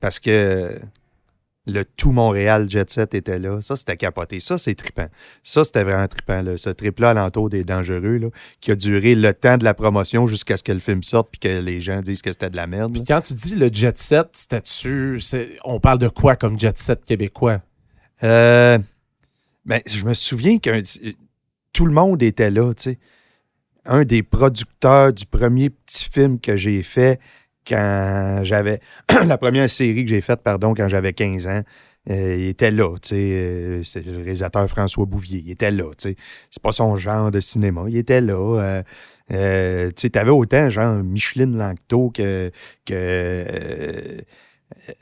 [0.01, 0.81] parce que
[1.67, 3.61] le tout Montréal Jet Set était là.
[3.61, 4.41] Ça, c'était capoté.
[4.41, 5.09] Ça, c'est trippant.
[5.43, 6.43] Ça, c'était vraiment trippant.
[6.43, 6.57] Là.
[6.57, 8.29] Ce trip-là alentour des Dangereux, là,
[8.61, 11.39] qui a duré le temps de la promotion jusqu'à ce que le film sorte puis
[11.39, 12.93] que les gens disent que c'était de la merde.
[12.93, 15.21] Puis quand tu dis le jet set, c'était-tu.
[15.65, 17.61] On parle de quoi comme jet set québécois?
[18.23, 18.79] Euh,
[19.65, 20.83] ben, je me souviens que
[21.73, 22.99] tout le monde était là, tu sais.
[23.87, 27.19] Un des producteurs du premier petit film que j'ai fait
[27.67, 28.81] quand j'avais.
[29.27, 31.63] la première série que j'ai faite, pardon, quand j'avais 15 ans.
[32.11, 33.15] euh, il était là, tu sais.
[33.17, 35.43] euh, C'était le réalisateur François Bouvier.
[35.45, 36.17] Il était là, tu sais.
[36.51, 37.85] C'est pas son genre de cinéma.
[37.89, 38.83] Il était là.
[39.33, 42.51] euh, tu sais, t'avais autant, genre, Micheline Langto que,
[42.85, 44.23] que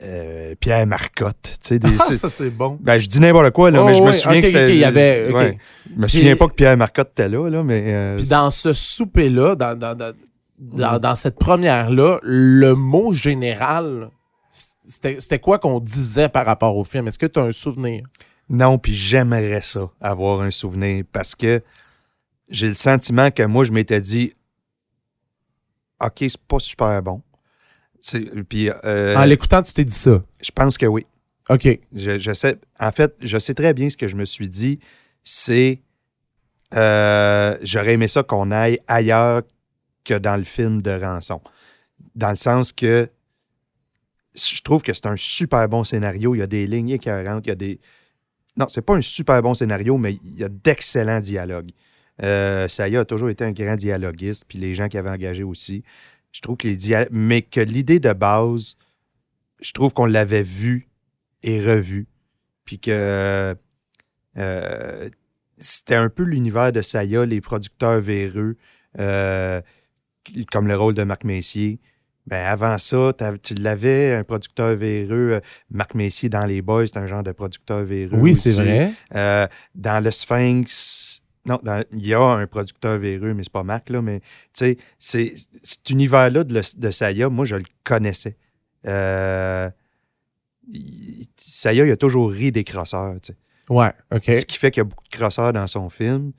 [0.01, 1.57] euh, Pierre Marcotte.
[1.61, 2.77] Tu sais, des- Ah, ça, c'est bon.
[2.81, 4.75] ben, je dis n'importe quoi, là, Oh, mais je me ouais, souviens que c'était.
[4.75, 5.57] y avait- ouais.
[5.89, 7.83] Je me souviens pas que Pierre Marcotte était là, là, mais.
[7.87, 10.13] euh, Puis dans ce souper-là, dans, dans, dans,
[10.59, 14.09] dans- dans cette première-là, le mot général,
[14.51, 17.07] c'était c'était quoi qu'on disait par rapport au film?
[17.07, 18.03] Est-ce que tu as un souvenir?
[18.49, 21.61] Non, puis j'aimerais ça, avoir un souvenir, parce que
[22.49, 24.33] j'ai le sentiment que moi, je m'étais dit,
[26.01, 27.21] OK, c'est pas super bon.
[28.47, 30.23] Puis euh, en l'écoutant, tu t'es dit ça?
[30.41, 31.05] je pense que oui.
[31.49, 31.67] OK.
[31.93, 34.79] Je, je sais, en fait, je sais très bien ce que je me suis dit,
[35.23, 35.81] c'est
[36.75, 39.41] euh, j'aurais aimé ça qu'on aille ailleurs
[40.03, 41.41] que dans le film de Rançon.
[42.15, 43.09] Dans le sens que
[44.35, 46.35] je trouve que c'est un super bon scénario.
[46.35, 47.79] Il y a des lignes écœurantes, il y a des.
[48.57, 51.71] Non, c'est pas un super bon scénario, mais il y a d'excellents dialogues.
[52.21, 55.83] Euh, Saya a toujours été un grand dialoguiste, puis les gens qui avaient engagé aussi.
[56.31, 58.77] Je trouve que les dia- Mais que l'idée de base,
[59.61, 60.87] je trouve qu'on l'avait vu
[61.43, 62.07] et revu.
[62.65, 63.55] Puis que
[64.37, 65.09] euh,
[65.57, 68.55] c'était un peu l'univers de Saya, les producteurs véreux,
[68.99, 69.61] euh,
[70.51, 71.79] comme le rôle de Marc Messier.
[72.27, 73.11] Ben avant ça,
[73.41, 75.31] tu l'avais, un producteur véreux.
[75.33, 75.39] euh,
[75.71, 78.17] Marc Messier dans Les Boys, c'est un genre de producteur véreux.
[78.17, 79.49] Oui, c'est vrai.
[79.73, 83.89] Dans le Sphinx, non, dans- il y a un producteur véreux, mais c'est pas Marc,
[83.89, 85.33] là, mais tu sais, c'est-
[85.63, 88.37] cet univers-là de, Saya, moi, je le connaissais.
[88.87, 89.69] Euh,
[90.71, 93.37] il- Saya, il a toujours ri des crosseurs, tu sais.
[93.69, 94.23] Ouais, OK.
[94.25, 96.31] Ce qui fait qu'il y a beaucoup de crosseurs dans son film,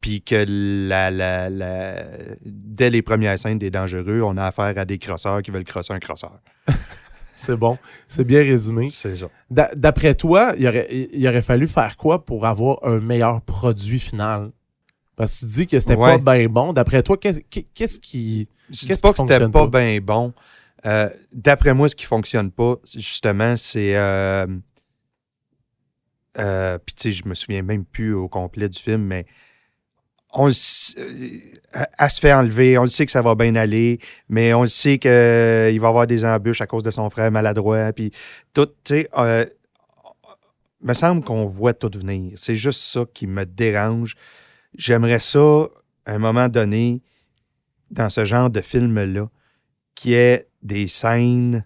[0.00, 0.44] puis que
[0.88, 2.04] la, la- la-
[2.44, 5.92] dès les premières scènes des Dangereux, on a affaire à des crosseurs qui veulent crosser
[5.92, 6.38] un crosseur.
[7.38, 7.78] C'est bon.
[8.08, 8.88] C'est bien résumé.
[8.88, 9.28] C'est ça.
[9.50, 13.98] D'a- D'après toi, il aurait, il aurait fallu faire quoi pour avoir un meilleur produit
[14.00, 14.50] final?
[15.16, 16.18] Parce que tu dis que c'était Ouais.
[16.20, 16.72] pas bien bon.
[16.72, 18.48] D'après toi, qu'est-ce qui.
[18.70, 19.80] Je dis pas qui que c'était pas pas?
[19.80, 20.32] bien bon.
[20.86, 23.96] Euh, D'après moi, ce qui fonctionne pas, c'est justement, c'est.
[23.96, 24.46] Euh,
[26.38, 29.26] euh, Puis, tu sais, je me souviens même plus au complet du film, mais
[30.32, 34.52] on le euh, se fait enlever, on le sait que ça va bien aller, mais
[34.54, 37.92] on le sait qu'il va y avoir des embûches à cause de son frère maladroit,
[37.92, 38.12] puis
[38.52, 39.46] tout, tu sais, euh,
[40.80, 42.32] me semble qu'on voit tout venir.
[42.36, 44.14] C'est juste ça qui me dérange.
[44.74, 45.68] J'aimerais ça,
[46.06, 47.02] à un moment donné,
[47.90, 49.28] dans ce genre de film-là,
[49.94, 51.64] qui est des scènes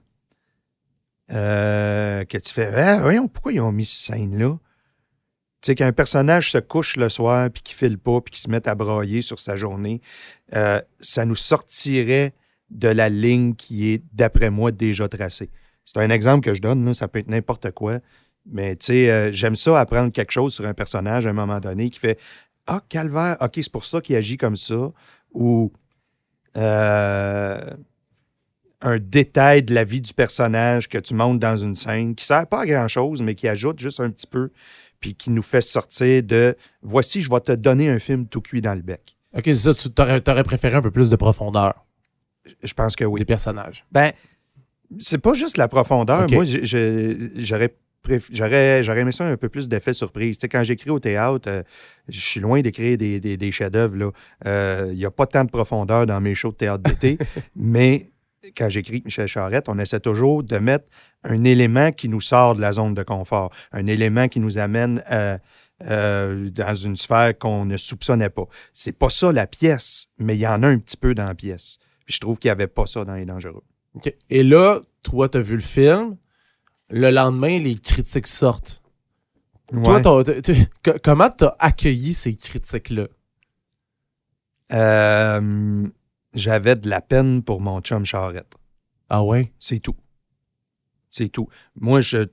[1.31, 4.59] euh, que tu fais Ah, voyons, pourquoi ils ont mis cette scène-là?
[5.63, 8.51] Tu sais, qu'un personnage se couche le soir, puis qu'il file pas, puis qu'il se
[8.51, 10.01] mette à brailler sur sa journée,
[10.55, 12.35] euh, ça nous sortirait
[12.71, 15.51] de la ligne qui est, d'après moi, déjà tracée.
[15.85, 18.01] C'est un exemple que je donne, ça peut être n'importe quoi,
[18.45, 21.61] mais tu sais, euh, j'aime ça apprendre quelque chose sur un personnage à un moment
[21.61, 22.19] donné qui fait
[22.67, 24.91] Ah, calvaire, OK, c'est pour ça qu'il agit comme ça,
[25.33, 25.73] ou
[26.57, 27.71] euh,
[28.81, 32.47] un détail de la vie du personnage que tu montes dans une scène qui sert
[32.47, 34.51] pas à grand-chose, mais qui ajoute juste un petit peu,
[35.03, 38.63] puis qui nous fait sortir de voici, je vais te donner un film tout cuit
[38.63, 39.17] dans le bec.
[39.37, 41.85] Ok, c'est ça, tu t'aurais, t'aurais préféré un peu plus de profondeur
[42.63, 43.19] Je pense que oui.
[43.21, 43.85] des personnages.
[43.93, 44.13] Ben,
[44.99, 46.27] c'est pas juste la profondeur.
[46.31, 46.45] Moi,
[47.35, 47.75] j'aurais
[48.31, 50.37] j'aurais, j'aurais aimé ça un peu plus d'effet surprise.
[50.37, 51.63] Tu sais, quand j'écris au théâtre, euh,
[52.09, 54.13] je suis loin d'écrire des, des, des chefs-d'œuvre.
[54.47, 57.19] Euh, Il n'y a pas tant de profondeur dans mes shows de théâtre d'été,
[57.57, 58.12] mais
[58.57, 60.87] quand j'écris avec Michel Charette, on essaie toujours de mettre
[61.25, 65.03] un élément qui nous sort de la zone de confort, un élément qui nous amène
[65.11, 65.39] euh,
[65.85, 68.47] euh, dans une sphère qu'on ne soupçonnait pas.
[68.73, 71.35] C'est pas ça la pièce, mais il y en a un petit peu dans la
[71.35, 71.79] pièce.
[72.05, 73.65] Puis je trouve qu'il n'y avait pas ça dans Les Dangereux.
[74.31, 76.17] Et là, toi, t'as vu le film.
[76.89, 78.83] Le lendemain, les critiques sortent.
[79.85, 80.03] Toi,
[81.03, 83.07] comment t'as accueilli ces critiques-là?
[84.73, 85.87] Euh,
[86.35, 88.55] j'avais de la peine pour mon chum Charette.
[89.09, 89.53] Ah ouais?
[89.59, 89.97] C'est tout.
[91.11, 91.49] C'est tout.
[91.79, 92.27] Moi, je,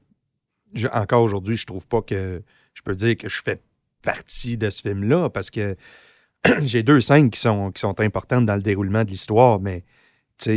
[0.73, 2.41] je- encore aujourd'hui, je trouve pas que
[2.73, 3.61] je peux dire que je fais
[4.01, 5.75] partie de ce film-là parce que
[6.61, 9.83] j'ai deux scènes qui sont, qui sont importantes dans le déroulement de l'histoire, mais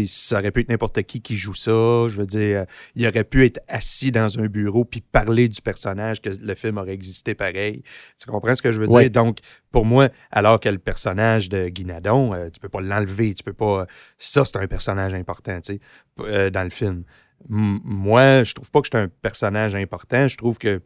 [0.06, 1.70] ça aurait pu être n'importe qui qui joue ça.
[2.08, 2.64] Je veux dire, euh,
[2.94, 6.78] il aurait pu être assis dans un bureau puis parler du personnage que le film
[6.78, 7.82] aurait existé pareil.
[8.18, 9.08] Tu comprends ce que je veux Ouais.
[9.08, 9.10] dire?
[9.22, 9.38] Donc,
[9.70, 13.52] pour moi, alors que le personnage de Guinadon, euh, tu peux pas l'enlever, tu peux
[13.52, 13.86] pas.
[14.18, 15.78] Ça, c'est un personnage important, tu sais,
[16.16, 17.04] p- euh, dans le film.
[17.50, 20.28] M- moi, je trouve pas que suis un personnage important.
[20.28, 20.80] Je trouve que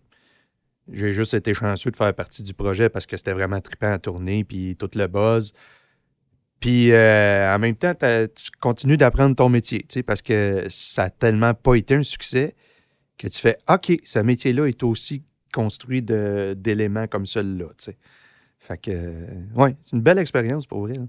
[0.92, 3.98] j'ai juste été chanceux de faire partie du projet parce que c'était vraiment trippant à
[3.98, 5.52] tourner, puis tout le buzz.
[6.60, 11.04] Puis euh, en même temps, tu continues d'apprendre ton métier, tu sais, parce que ça
[11.04, 12.54] a tellement pas été un succès
[13.18, 17.96] que tu fais OK, ce métier-là est aussi construit d'éléments comme celui-là, tu sais.
[18.58, 20.94] Fait que, euh, ouais, c'est une belle expérience pour vrai.
[20.94, 21.04] là.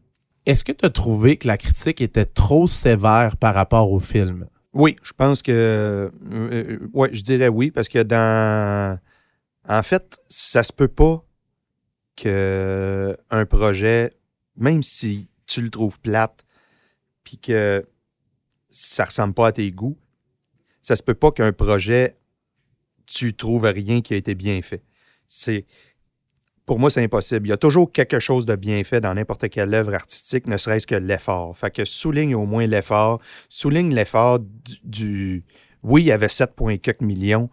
[0.45, 4.47] Est-ce que t'as trouvé que la critique était trop sévère par rapport au film?
[4.73, 5.51] Oui, je pense que.
[5.51, 8.99] euh, euh, ouais, je dirais oui, parce que dans.
[9.67, 11.25] En fait, ça se peut pas
[12.15, 14.13] que un projet,
[14.55, 16.45] même si tu le trouves plate,
[17.23, 17.87] puis que
[18.69, 19.97] ça ressemble pas à tes goûts,
[20.81, 22.17] ça se peut pas qu'un projet,
[23.05, 24.83] tu trouves rien qui a été bien fait.
[25.27, 25.65] C'est.
[26.65, 27.47] Pour moi, c'est impossible.
[27.47, 30.57] Il y a toujours quelque chose de bien fait dans n'importe quelle œuvre artistique, ne
[30.57, 31.57] serait-ce que l'effort.
[31.57, 34.39] Fait que souligne au moins l'effort, souligne l'effort
[34.83, 35.45] du,
[35.81, 37.49] Oui, il y avait 7,4 millions,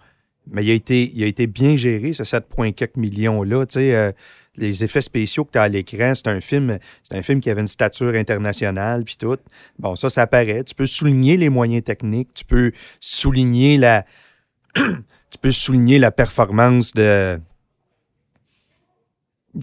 [0.49, 3.65] mais il a été, bien géré, ce 7,4 millions-là.
[3.77, 4.13] Euh,
[4.57, 7.51] les effets spéciaux que tu as à l'écran, c'est un film, c'est un film qui
[7.51, 9.37] avait une stature internationale, puis tout.
[9.79, 10.65] Bon, ça, ça apparaît.
[10.65, 14.05] Tu peux souligner les moyens techniques, tu peux souligner la.
[14.75, 17.41] tu peux souligner la performance de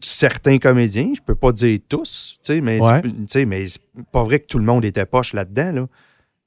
[0.01, 3.01] certains comédiens, je peux pas dire tous, tu sais, mais, Ouais.
[3.01, 5.87] tu sais, mais c'est pas vrai que tout le monde était poche là-dedans, là.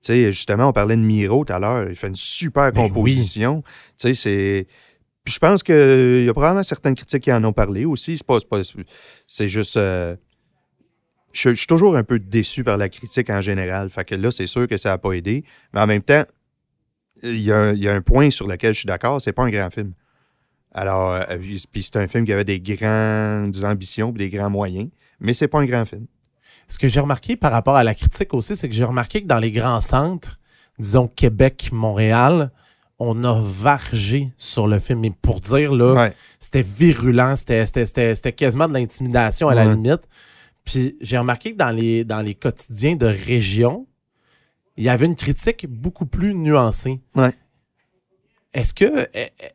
[0.03, 1.89] Tu sais, justement, on parlait de Miro tout à l'heure.
[1.89, 3.63] Il fait une super Ben composition.
[3.99, 4.67] Tu sais, c'est.
[5.25, 8.19] Puis je pense qu'il y a probablement certaines critiques qui en ont parlé aussi.
[8.19, 8.39] C'est pas.
[8.41, 8.61] c'est pas-
[9.27, 9.77] C'est juste.
[9.79, 10.17] euh,
[11.33, 13.91] Je suis toujours un peu déçu par la critique en général.
[13.91, 15.43] Fait que là, c'est sûr que ça n'a pas aidé.
[15.73, 16.25] Mais en même temps,
[17.23, 19.71] il y, a un- il point sur lequel je suis d'accord, c'est pas un grand
[19.71, 19.95] film.
[20.73, 21.39] Alors, euh,
[21.73, 25.49] puis c'est un film qui avait des grandes ambitions et des grands moyens, mais c'est
[25.49, 26.07] pas un grand film.
[26.69, 29.27] Ce que j'ai remarqué par rapport à la critique aussi, c'est que j'ai remarqué que
[29.27, 30.39] dans les grands centres,
[30.79, 32.51] disons Québec, Montréal,
[32.99, 35.01] on a vargé sur le film.
[35.01, 36.13] Mais pour dire, là, Ouais.
[36.39, 40.09] c'était virulent, c'était, c'était, c'était, c'était quasiment de l'intimidation à la limite.
[40.65, 43.87] Puis j'ai remarqué que dans les, dans les quotidiens de région,
[44.77, 47.01] il y avait une critique beaucoup plus nuancée.
[47.15, 47.33] Ouais.
[48.53, 49.09] Est-ce que,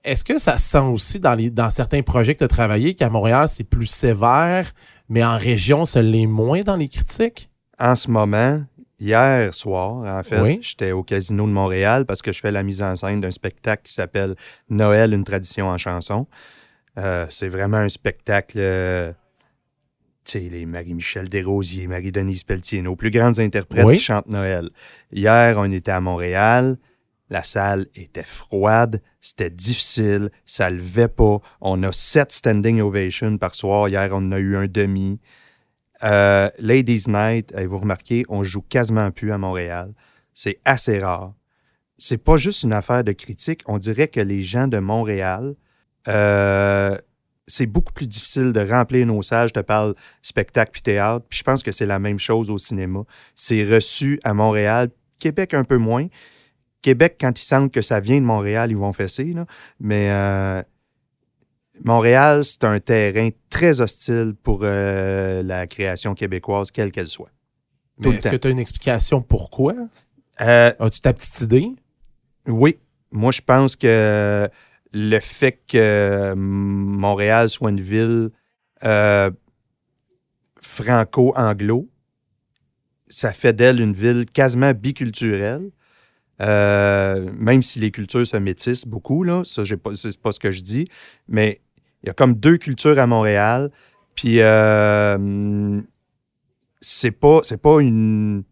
[0.03, 2.95] est-ce que ça se sent aussi dans, les, dans certains projets que tu as travaillé
[2.95, 4.73] qu'à Montréal, c'est plus sévère,
[5.07, 7.49] mais en région, ça l'est moins dans les critiques?
[7.79, 8.61] En ce moment,
[8.99, 10.59] hier soir, en fait, Oui.
[10.61, 13.83] j'étais au Casino de Montréal parce que je fais la mise en scène d'un spectacle
[13.83, 14.35] qui s'appelle
[14.69, 16.27] Noël, une tradition en chanson.
[16.97, 18.57] Euh, c'est vraiment un spectacle.
[18.59, 19.11] euh,
[20.25, 23.97] tu sais, les Marie-Michel Desrosiers, Marie-Denise Pelletier, nos plus grandes interprètes Oui.
[23.97, 24.69] qui chantent Noël.
[25.11, 26.77] Hier, on était à Montréal.
[27.31, 31.37] La salle était froide, c'était difficile, ça levait pas.
[31.61, 33.87] On a sept standing ovations par soir.
[33.87, 35.19] Hier, on en a eu un demi.
[36.03, 39.93] Euh, Ladies Night, avez-vous remarqué, on joue quasiment plus à Montréal.
[40.33, 41.33] C'est assez rare.
[41.97, 43.61] C'est pas juste une affaire de critique.
[43.65, 45.55] On dirait que les gens de Montréal,
[46.07, 46.97] euh,
[47.45, 49.49] c'est beaucoup plus difficile de remplir nos salles.
[49.49, 51.25] Je te parle spectacle puis théâtre.
[51.27, 53.03] Puis je pense que c'est la même chose au cinéma.
[53.35, 56.07] C'est reçu à Montréal, Québec un peu moins.
[56.81, 59.35] Québec, quand ils sentent que ça vient de Montréal, ils vont fesser.
[59.81, 60.63] Mais euh,
[61.83, 67.31] Montréal, c'est un terrain très hostile pour euh, la création québécoise, quelle qu'elle soit.
[67.99, 69.75] Mais est-ce que tu as une explication pourquoi?
[70.41, 71.69] Euh, As-tu ta petite idée?
[72.47, 72.77] oui,
[73.11, 74.49] moi je pense que
[74.93, 78.29] le fait que Montréal soit une ville
[78.83, 79.29] euh,
[80.61, 81.89] franco-anglo,
[83.07, 85.69] ça fait d'elle une ville quasiment biculturelle.
[86.41, 90.39] Euh, même si les cultures se métissent beaucoup, là, ça, j'ai pas, c'est pas ce
[90.39, 90.87] que je dis,
[91.27, 91.59] mais
[92.03, 93.71] il y a comme deux cultures à Montréal.
[94.15, 95.81] Puis euh,
[96.81, 98.43] c'est pas, pas une.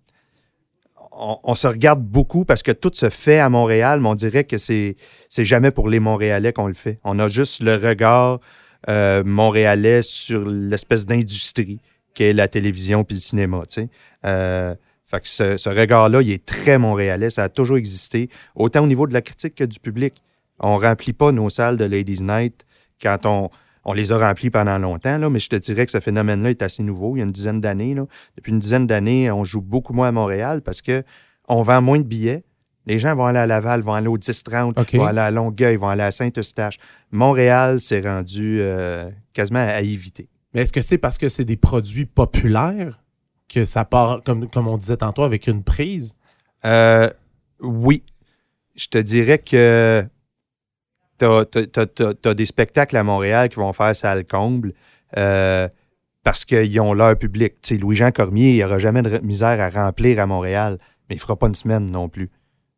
[1.19, 4.60] On, se regarde beaucoup parce que tout se fait à Montréal, mais on dirait que
[4.60, 4.97] c'est,
[5.29, 6.99] c'est jamais pour les Montréalais qu'on le fait.
[7.03, 8.39] On a juste le regard
[8.88, 11.79] euh, montréalais sur l'espèce d'industrie
[12.13, 13.63] qu'est la télévision puis le cinéma.
[13.67, 13.89] Tu sais.
[14.25, 17.31] Euh, fait que ce, ce regard-là, il est très montréalais.
[17.31, 20.21] Ça a toujours existé, autant au niveau de la critique que du public.
[20.60, 22.63] On remplit pas nos salles de Ladies Night
[23.01, 23.49] quand on,
[23.86, 26.62] on les a remplies pendant longtemps, là, mais je te dirais que ce phénomène-là est
[26.62, 27.15] assez nouveau.
[27.15, 27.93] Il y a une dizaine d'années.
[27.95, 28.05] là.
[28.36, 31.03] Depuis une dizaine d'années, on joue beaucoup moins à Montréal parce que
[31.47, 32.43] on vend moins de billets.
[32.86, 34.95] Les gens vont aller à Laval, vont aller au 10-30, OK.
[34.95, 36.79] vont aller à Longueuil, vont aller à Saint-Eustache.
[37.12, 40.29] Montréal, c'est rendu euh, quasiment à éviter.
[40.53, 43.01] Mais est-ce que c'est parce que c'est des produits populaires
[43.47, 46.15] que ça part, comme, comme on disait tantôt, avec une prise?
[46.65, 47.10] Euh,
[47.62, 48.03] oui.
[48.75, 50.05] Je te dirais que
[51.17, 51.43] t'as
[52.25, 54.73] as, des spectacles à Montréal qui vont faire salle comble
[55.17, 55.67] euh,
[56.23, 57.56] parce qu'ils ont leur public.
[57.62, 60.77] Tu Louis-Jean Cormier, il n'aura jamais de re- misère à remplir à Montréal,
[61.10, 62.30] mais il fera pas une semaine non plus.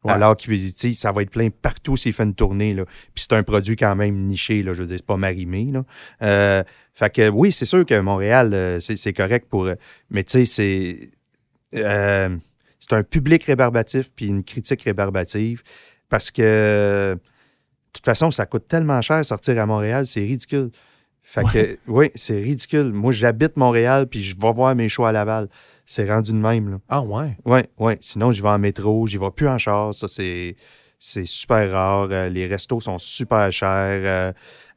[0.03, 0.13] Ouais.
[0.13, 2.73] Alors que tu ça va être plein partout s'il fait une tournée.
[2.73, 2.85] Là.
[2.85, 5.71] Puis c'est un produit quand même niché, là, je veux dire, c'est pas marimé.
[5.73, 5.83] Là.
[6.21, 9.69] Euh, fait que oui, c'est sûr que Montréal, euh, c'est correct pour.
[10.09, 11.09] Mais tu sais, c'est.
[11.75, 12.37] euh,
[12.81, 15.63] c'est un public rébarbatif puis une critique rébarbative
[16.07, 17.17] parce que
[17.93, 20.71] toute façon, ça coûte tellement cher sortir à Montréal, c'est ridicule.
[21.21, 22.91] Fait que oui, c'est ridicule.
[22.91, 25.47] Moi, j'habite Montréal puis je vais voir mes shows à Laval.
[25.85, 26.71] C'est rendu de même.
[26.71, 26.77] Là.
[26.89, 27.37] Ah ouais.
[27.45, 27.93] Oui, oui.
[27.99, 29.93] Sinon, j'y vais en métro, j'y vais plus en char.
[29.93, 30.55] Ça, c'est,
[30.97, 32.07] c'est super rare.
[32.11, 34.01] Euh, les restos sont super chers.
[34.03, 34.31] Euh,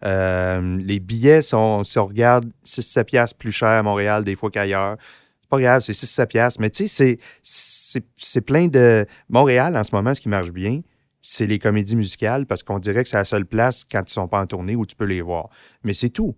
[0.05, 4.51] euh, les billets sont, si on regarde, 6-7 piastres plus cher à Montréal des fois
[4.51, 4.96] qu'ailleurs.
[5.40, 6.61] C'est pas grave, c'est 6-7 piastres.
[6.61, 9.07] Mais tu sais, c'est, c'est, c'est plein de...
[9.31, 10.81] Montréal, en ce moment, ce qui marche bien,
[11.22, 14.28] c'est les comédies musicales parce qu'on dirait que c'est la seule place quand ils sont
[14.28, 15.48] pas en tournée où tu peux les voir.
[15.85, 16.37] Mais c'est tout.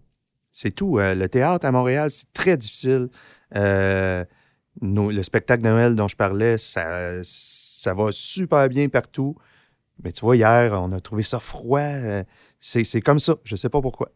[0.52, 0.98] C'est tout.
[0.98, 3.08] Euh, le théâtre à Montréal, c'est très difficile.
[3.56, 4.24] Euh,
[4.82, 9.36] le spectacle de Noël dont je parlais, ça, ça va super bien partout.
[10.02, 11.80] Mais tu vois, hier, on a trouvé ça froid.
[11.80, 12.22] Euh,
[12.60, 13.36] C'est comme ça.
[13.44, 14.10] Je sais pas pourquoi.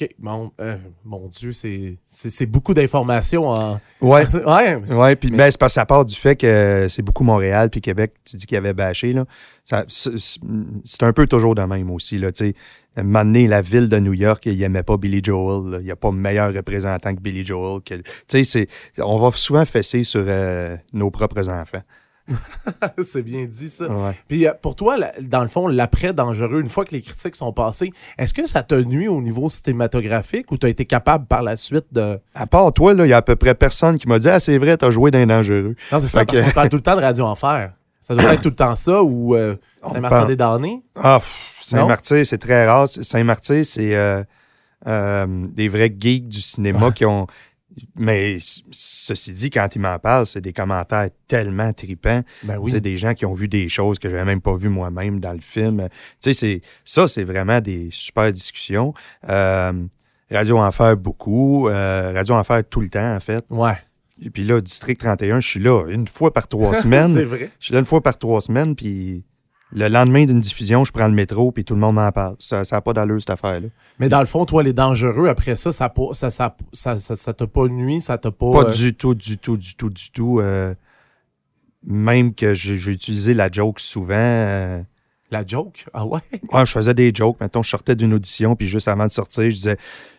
[0.00, 0.08] OK.
[0.18, 3.80] Bon, euh, mon Dieu, c'est beaucoup d'informations en.
[4.00, 4.26] Ouais.
[4.46, 4.76] ouais.
[4.92, 7.70] Ouais, puis Mais- ben, c'est parce que ça part du fait que c'est beaucoup Montréal
[7.70, 9.24] puis Québec, tu dis qu'il y avait bâché là.
[9.64, 12.54] Ça- C'est un peu toujours de même aussi là, tu sais.
[12.96, 15.68] À un moment donné, la ville de New York, il aimait pas Billy Joel.
[15.70, 15.78] là.
[15.80, 17.80] Il n'y a pas meilleur représentant que Billy Joel.
[17.82, 18.68] que- Tu sais, c'est
[19.02, 21.82] on va souvent fesser sur euh, nos propres enfants.
[23.02, 23.86] c'est bien dit, ça.
[23.88, 24.12] Ouais.
[24.28, 27.52] Puis euh, pour toi, dans le fond, l'après dangereux, une fois que les critiques sont
[27.52, 31.56] passées, est-ce que ça t'a nuit au niveau cinématographique ou t'as été capable par la
[31.56, 32.18] suite de.
[32.34, 34.40] À part toi, là, il y a à peu près personne qui m'a dit Ah,
[34.40, 35.74] c'est vrai, t'as joué d'un dangereux.
[35.92, 37.72] Non, c'est ça, Fait parce que- qu'on parle tout le temps de Radio Enfer.
[38.00, 39.56] Ça doit être tout le temps ça ou euh,
[39.90, 40.82] Saint-Martin des Damnés?
[40.94, 42.86] Ah, pff, Saint-Martyr, c'est très rare.
[42.86, 44.22] Saint-Martyr, c'est euh,
[44.86, 47.26] euh, des vrais geeks du cinéma qui ont.
[47.96, 48.36] Mais
[48.70, 52.22] ceci dit, quand ils m'en parlent, c'est des commentaires tellement tripants.
[52.44, 52.80] Ben C'est oui.
[52.80, 55.40] des gens qui ont vu des choses que j'avais même pas vues moi-même dans le
[55.40, 55.88] film.
[55.90, 58.94] Tu sais, c'est ça, c'est vraiment des super discussions.
[59.28, 59.72] Euh,
[60.30, 61.68] Radio Enfer, beaucoup.
[61.68, 63.44] Euh, Radio Enfer, tout le temps, en fait.
[63.50, 63.76] Ouais.
[64.22, 67.20] Et puis là, District 31, je suis là une fois par trois c'est semaines.
[67.24, 67.50] vrai.
[67.58, 69.24] Je suis là une fois par trois semaines, puis
[69.74, 72.36] le lendemain d'une diffusion, je prends le métro, puis tout le monde m'en parle.
[72.38, 73.66] Ça n'a pas d'allure, cette affaire-là.
[73.98, 77.16] Mais dans le fond, toi, les dangereux, après ça, ça pas- ça ça, ça, ça,
[77.16, 78.50] ça t'a pas nuit, ça t'a pas.
[78.52, 80.40] Pas euh, du tout, du tout, du tout, du tout.
[80.40, 80.74] euh,
[81.86, 84.14] même que j'ai utilisé la joke souvent.
[84.16, 84.80] euh,
[85.30, 85.84] La joke?
[85.92, 86.20] Ah ouais?
[86.52, 87.38] ouais, je faisais des jokes.
[87.40, 89.76] Mettons, je sortais d'une audition, puis juste avant de sortir, je disais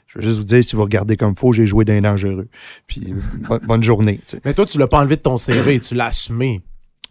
[0.08, 2.48] Je veux juste vous dire, si vous regardez comme faux, j'ai joué d'un dangereux.
[2.88, 3.14] Puis
[3.48, 4.18] bo- bonne journée.
[4.18, 4.42] tu sais.
[4.46, 6.62] Mais toi, tu l'as pas enlevé de ton CV, tu l'as assumé.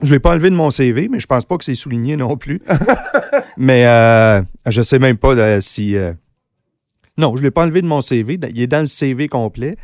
[0.03, 2.37] Je l'ai pas enlevé de mon CV, mais je pense pas que c'est souligné non
[2.37, 2.61] plus.
[3.57, 5.97] mais euh, je sais même pas euh, si.
[5.97, 6.13] euh,
[7.17, 8.39] Non, je l'ai pas enlevé de mon CV.
[8.51, 9.77] Il est dans le CV complet.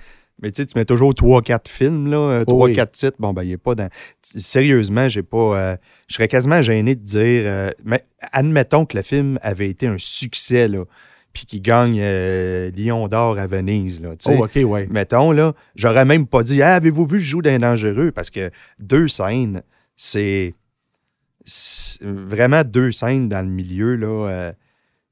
[0.43, 2.87] Mais tu sais, tu mets toujours 3-4 films, là, Oh 3-4 oui.
[2.93, 3.17] titres.
[3.19, 3.91] Bon, ben, il est pas dans.
[4.23, 5.37] Sérieusement, j'ai pas.
[5.59, 5.77] euh,
[6.09, 7.43] je serais quasiment gêné de dire.
[7.45, 10.85] euh, mais admettons que le film avait été un succès, là,
[11.35, 14.11] puis qu'il gagne euh, Lion d'or à Venise, là.
[14.29, 14.87] Oh, ok, ouais.
[14.91, 18.11] Mettons, là, j'aurais même pas dit Ah, avez-vous vu je joue d'un dangereux?
[18.11, 19.61] Parce que deux scènes,
[20.03, 20.55] c'est.
[22.03, 24.29] Vraiment deux scènes dans le milieu, là.
[24.31, 24.53] euh,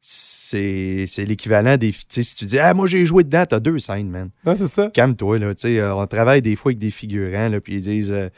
[0.01, 1.93] c'est l'équivalent des.
[2.09, 4.31] Si tu dis Ah, moi j'ai joué dedans, t'as deux scènes, man.
[4.47, 4.89] Non, c'est ça.
[4.93, 5.53] Calme-toi, là.
[5.65, 8.13] Euh, on travaille des fois avec des figurants, là, puis ils disent.
[8.13, 8.29] euh,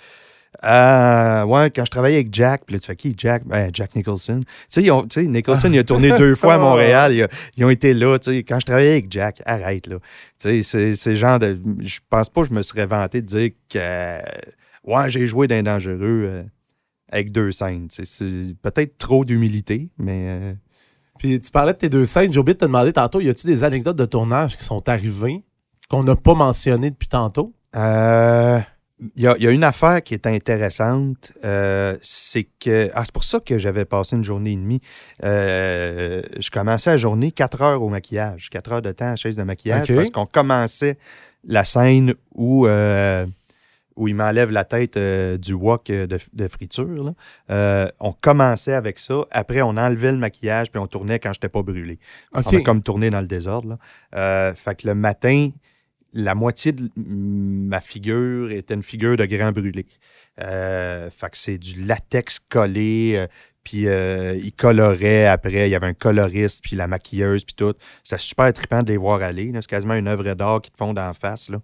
[0.62, 3.44] ah, ouais, quand je travaillais avec Jack, puis là, tu fais qui, Jack?
[3.46, 4.40] Ben, Jack Nicholson.
[4.72, 7.12] Tu sais, Nicholson, il a tourné deux fois à Montréal.
[7.14, 8.42] Ils, a- ils ont été là, tu sais.
[8.42, 9.96] Quand je travaillais avec Jack, arrête, là.
[10.40, 11.60] Tu sais, c'est- genre de.
[11.80, 14.18] Je pense pas que je me serais vanté de dire que.
[14.84, 16.24] Ouais, j'ai joué d'un dangereux.
[16.26, 16.42] euh.
[17.12, 17.88] avec deux scènes.
[17.90, 20.52] C'est peut-être trop d'humilité, mais euh,
[21.18, 22.32] Puis tu parlais de tes deux scènes.
[22.32, 25.42] J'ai oublié de te demander tantôt, y a-tu des anecdotes de tournage qui sont arrivées
[25.88, 27.52] qu'on n'a pas mentionnées depuis tantôt?
[27.76, 28.60] euh,
[29.16, 33.02] il y, a, il y a une affaire qui est intéressante, euh, c'est que ah,
[33.02, 34.80] c'est pour ça que j'avais passé une journée et demie.
[35.24, 39.36] Euh, je commençais la journée 4 heures au maquillage, 4 heures de temps à chaise
[39.36, 40.98] de maquillage, parce qu'on commençait
[41.44, 43.24] la scène où euh,
[44.00, 47.04] où il m'enlève la tête euh, du wok euh, de, de friture.
[47.04, 47.14] là.
[47.50, 49.20] Euh, on commençait avec ça.
[49.30, 51.98] Après, on enlevait le maquillage puis on tournait quand je n'étais pas brûlé.
[52.32, 53.78] On a comme tourné dans le désordre.
[54.12, 54.54] Là.
[54.54, 55.50] Fait que le matin,
[56.14, 59.86] la moitié de ma figure était une figure de grand brûlé.
[60.38, 63.26] Fait que c'est du latex collé,
[63.64, 65.68] puis euh, il colorait après.
[65.68, 67.74] Il y avait un coloriste, puis la maquilleuse, puis tout.
[68.02, 69.50] C'était super trippant de les voir aller.
[69.54, 71.50] C'est quasiment une œuvre d'art qui te font d'en face.
[71.50, 71.58] Là.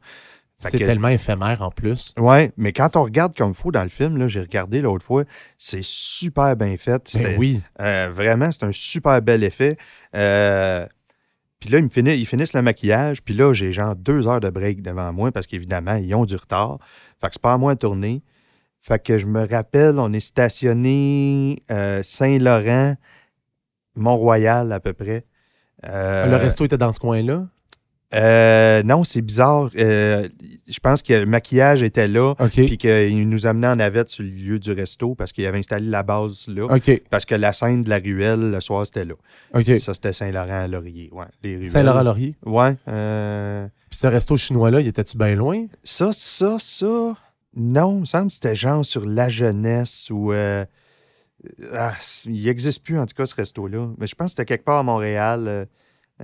[0.59, 2.15] C'est que- tellement éphémère en plus.
[2.19, 5.05] Ouais, mais quand on regarde comme il faut dans le film, là, j'ai regardé l'autre
[5.05, 5.25] fois,
[5.59, 7.11] c'est super bien fait.
[7.15, 7.61] Ben oui.
[7.81, 9.77] euh, vraiment, c'est un super bel effet.
[10.15, 10.87] Euh,
[11.61, 13.23] puis là, ils, me finissent, ils finissent le maquillage.
[13.23, 16.37] Puis là, j'ai genre deux heures de break devant moi parce qu'évidemment, ils ont du
[16.37, 16.79] retard.
[17.21, 18.23] Fait que c'est pas à moi de tourner.
[18.79, 22.95] Fait que je me rappelle, on est stationné euh, Saint-Laurent,
[23.97, 25.25] Mont-Royal à peu près.
[25.83, 27.47] Le resto était dans ce coin-là?
[28.15, 29.71] Euh, non, c'est bizarre.
[29.77, 30.29] Euh,
[30.69, 32.35] je pense que le maquillage était là.
[32.53, 35.89] Puis qu'il nous amenait en navette sur le lieu du resto parce qu'il avait installé
[35.89, 36.69] la base là.
[37.11, 39.15] Parce que la scène de la ruelle, le soir, c'était là.
[39.55, 39.65] OK.
[39.79, 41.11] Ça, c'était Saint-Laurent-Laurier.
[41.13, 41.69] Ouais.
[41.69, 42.35] Saint-Laurent-Laurier?
[42.45, 42.75] Ouais.
[42.89, 45.67] euh, Puis ce resto chinois-là, il était-tu bien loin?
[45.85, 47.15] ça, ça, ça.
[47.59, 50.33] Non, il me semble que c'était genre sur la jeunesse ou.
[50.33, 50.65] euh,
[51.73, 51.95] ah,
[52.27, 53.89] il n'existe plus, en tout cas, ce resto-là.
[53.99, 55.67] Mais je pense que c'était quelque part à Montréal.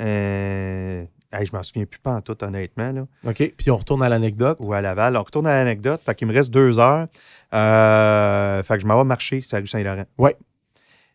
[0.00, 2.92] Euh, hey, je m'en souviens plus pas en tout, honnêtement.
[2.92, 3.06] Là.
[3.26, 3.52] OK.
[3.56, 4.58] Puis on retourne à l'anecdote.
[4.60, 5.16] ou à Laval.
[5.16, 6.00] On retourne à l'anecdote.
[6.04, 7.06] Fait qu'il me reste deux heures.
[7.54, 10.04] Euh, fait que je m'en vais marcher sur la rue Saint-Laurent.
[10.18, 10.36] Ouais.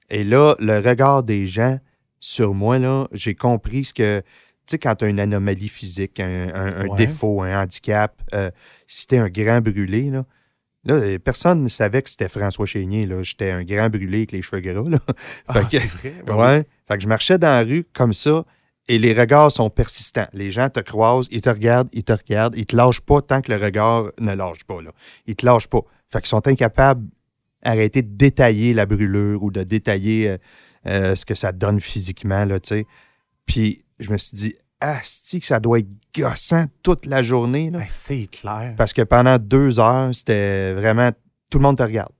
[0.09, 1.79] Et là, le regard des gens
[2.19, 4.21] sur moi, là, j'ai compris ce que.
[4.21, 6.97] Tu sais, quand tu as une anomalie physique, un, un- un Ouais.
[6.97, 8.51] défaut, un handicap, euh,
[8.85, 10.25] si t'es un grand brûlé, là,
[10.83, 13.05] là, personne ne savait que c'était François Chénier.
[13.05, 13.21] là.
[13.23, 14.89] J'étais un grand brûlé avec les cheveux gras.
[14.89, 14.97] Là.
[15.47, 16.13] Ah, Fait que- c'est vrai.
[16.27, 16.33] Oui.
[16.33, 16.63] Ouais.
[16.87, 18.43] Fait que je marchais dans la rue comme ça
[18.87, 20.27] et les regards sont persistants.
[20.33, 23.41] Les gens te croisent, ils te regardent, ils te regardent, ils te lâchent pas tant
[23.41, 24.81] que le regard ne lâche pas.
[24.81, 24.91] Là.
[25.25, 25.81] Ils te lâchent pas.
[26.09, 27.05] Fait qu'ils sont incapables
[27.63, 30.37] d'arrêter de détailler la brûlure ou de détailler euh,
[30.85, 32.85] euh, ce que ça donne physiquement, là, tu sais.
[33.45, 37.79] Puis je me suis dit, asti que ça doit être gossant toute la journée, là.
[37.79, 38.73] Ben, c'est clair.
[38.77, 41.11] Parce que pendant deux heures, c'était vraiment
[41.49, 42.11] tout le monde te regarde.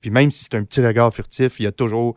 [0.00, 2.16] Puis même si c'est un petit regard furtif, il y a toujours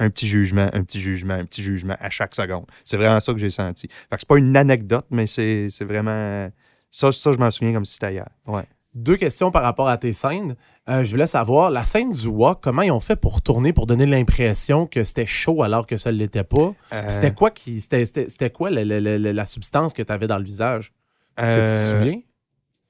[0.00, 2.64] un petit jugement, un petit jugement, un petit jugement à chaque seconde.
[2.84, 3.86] C'est vraiment ça que j'ai senti.
[3.88, 6.50] Fait que c'est pas une anecdote, mais c'est c'est vraiment.
[6.90, 8.28] Ça, ça je m'en souviens comme si c'était hier.
[8.48, 8.64] Ouais.
[8.92, 10.56] Deux questions par rapport à tes scènes.
[10.88, 13.86] Euh, je voulais savoir, la scène du wok, comment ils ont fait pour tourner, pour
[13.86, 16.74] donner l'impression que c'était chaud alors que ça ne l'était pas?
[16.92, 20.10] Euh, C'était quoi qui c'était, c'était- c'était quoi la, la- la- la- substance que tu
[20.12, 20.92] avais dans le visage?
[21.38, 22.20] Est-ce que tu te euh, souviens?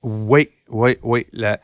[0.02, 1.26] Oui, oui, oui.
[1.32, 1.61] La-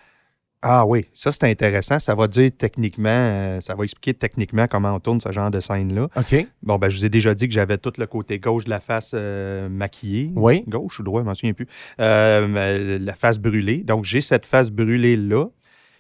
[0.62, 2.00] Ah oui, ça c'est intéressant.
[2.00, 5.61] Ça va dire techniquement, euh, ça va expliquer techniquement comment on tourne ce genre de
[5.61, 6.09] scène-là.
[6.16, 6.46] OK.
[6.62, 8.80] Bon, ben, je vous ai déjà dit que j'avais tout le côté gauche de la
[8.80, 10.32] face euh, maquillée.
[10.34, 10.64] Oui.
[10.66, 11.68] Gauche ou droit, je m'en souviens plus.
[12.00, 13.84] Euh, la face brûlée.
[13.84, 15.46] Donc, j'ai cette face brûlée-là.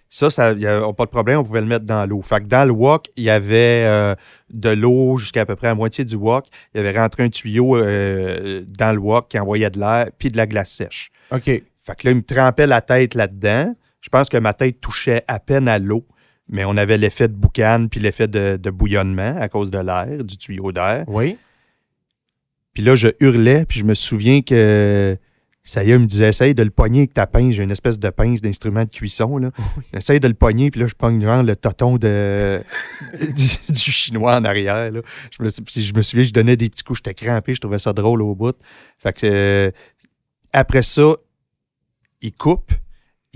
[0.08, 2.22] Ça, ça y a pas de problème, on pouvait le mettre dans l'eau.
[2.22, 4.14] Fait que dans le wok, il y avait euh,
[4.50, 6.46] de l'eau jusqu'à peu près la moitié du wok.
[6.74, 10.30] Il y avait rentré un tuyau euh, dans le wok qui envoyait de l'air, puis
[10.30, 11.10] de la glace sèche.
[11.32, 11.44] OK.
[11.44, 11.64] Fait
[11.96, 13.74] que là, il me trempait la tête là-dedans.
[14.00, 16.06] Je pense que ma tête touchait à peine à l'eau,
[16.48, 20.22] mais on avait l'effet de boucan puis l'effet de, de bouillonnement à cause de l'air,
[20.22, 21.04] du tuyau d'air.
[21.08, 21.38] Oui.
[22.72, 25.16] Puis là, je hurlais, puis je me souviens que
[25.66, 27.54] ça y est, il me disait, essaye de le pogner avec ta pince.
[27.54, 29.36] J'ai une espèce de pince d'instrument de cuisson.
[29.38, 29.50] Là.
[29.92, 32.62] Essaye de le pogner, puis là, je pogne genre le toton de,
[33.20, 34.92] du, du chinois en arrière.
[34.92, 35.00] Là.
[35.32, 37.80] Je, me, puis je me souviens, je donnais des petits coups, j'étais crampé, je trouvais
[37.80, 38.56] ça drôle au bout.
[38.98, 39.70] Fait que euh,
[40.52, 41.16] après ça,
[42.22, 42.74] ils coupent,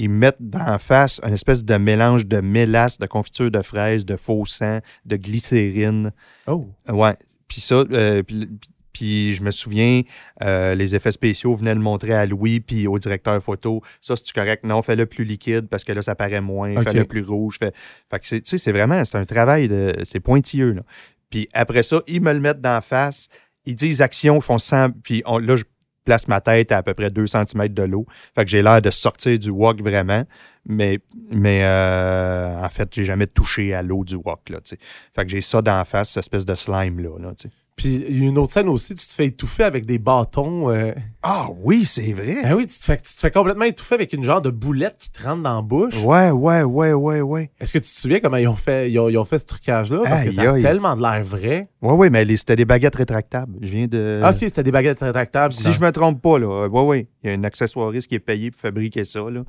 [0.00, 4.16] ils mettent d'en face un espèce de mélange de mélasse, de confiture de fraises, de
[4.16, 6.12] faux sang, de glycérine.
[6.46, 6.68] Oh.
[6.88, 7.14] Ouais.
[7.48, 8.48] Puis ça, euh, puis,
[8.92, 10.00] puis je me souviens,
[10.42, 13.82] euh, les effets spéciaux venaient le montrer à Louis puis au directeur photo.
[14.00, 14.64] Ça, c'est correct?
[14.64, 16.76] Non, fais-le plus liquide parce que là, ça paraît moins.
[16.76, 16.84] Ok.
[16.84, 17.56] Fais-le plus rouge.
[17.58, 17.72] Fais...
[18.10, 20.82] Fait que c'est, tu sais, c'est vraiment, c'est un travail de, c'est pointilleux, là.
[21.28, 23.28] Puis après ça, ils me le mettent d'en face.
[23.66, 25.64] Ils disent action, ils font 100, puis on- là, je
[26.04, 28.06] place ma tête à à peu près 2 cm de l'eau.
[28.34, 30.24] Fait que j'ai l'air de sortir du wok vraiment.
[30.66, 30.98] Mais,
[31.30, 34.48] mais euh, en fait, j'ai jamais touché à l'eau du wok.
[34.50, 37.18] Là, fait que j'ai ça d'en face, cette espèce de slime-là.
[37.18, 37.50] Là, sais.
[37.80, 40.68] Puis il y a une autre scène aussi, tu te fais étouffer avec des bâtons.
[40.70, 40.92] euh.
[41.22, 42.36] Ah oui, c'est vrai.
[42.42, 44.96] Ben oui, tu te, fais, tu te fais complètement étouffer avec une genre de boulette
[44.98, 45.96] qui te rentre dans la bouche.
[46.04, 47.50] Ouais, ouais, ouais, ouais, ouais.
[47.58, 49.46] Est-ce que tu te souviens comment ils ont fait, ils ont, ils ont fait ce
[49.46, 50.00] trucage-là?
[50.04, 50.60] Parce que Aïe, ça a aïe.
[50.62, 51.70] tellement de l'air vrai.
[51.80, 53.56] Ouais, ouais, mais les- c'était des baguettes rétractables.
[53.62, 54.20] Je viens de.
[54.22, 55.54] Ah, ok, c'était des baguettes rétractables.
[55.54, 58.18] Si je me trompe pas, là, ouais, ouais, il y a un accessoiriste qui est
[58.18, 59.40] payé pour fabriquer ça, là.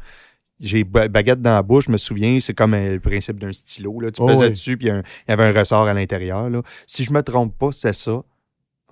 [0.62, 4.00] J'ai ba- baguette dans la bouche, je me souviens, c'est comme le principe d'un stylo,
[4.00, 4.12] là.
[4.12, 4.50] Tu Oh, pesais oui.
[4.52, 6.62] dessus, puis il y avait un ressort à l'intérieur, là.
[6.86, 8.12] Si je me trompe pas, c'est ça.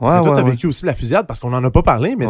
[0.01, 0.51] Ouais, toi, ouais, t'as ouais.
[0.51, 2.26] vécu aussi la fusillade parce qu'on en a pas parlé, mais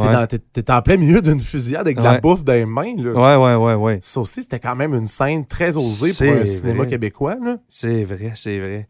[0.54, 2.96] t'es en plein milieu d'une fusillade avec de la bouffe dans les mains.
[2.98, 3.12] Là.
[3.38, 4.00] Ouais, ouais, ouais, ouais.
[4.02, 7.38] Ça aussi, c'était quand même une scène très osée pour un cinéma québécois.
[7.44, 7.58] Là.
[7.70, 8.90] C'est vrai, c'est vrai.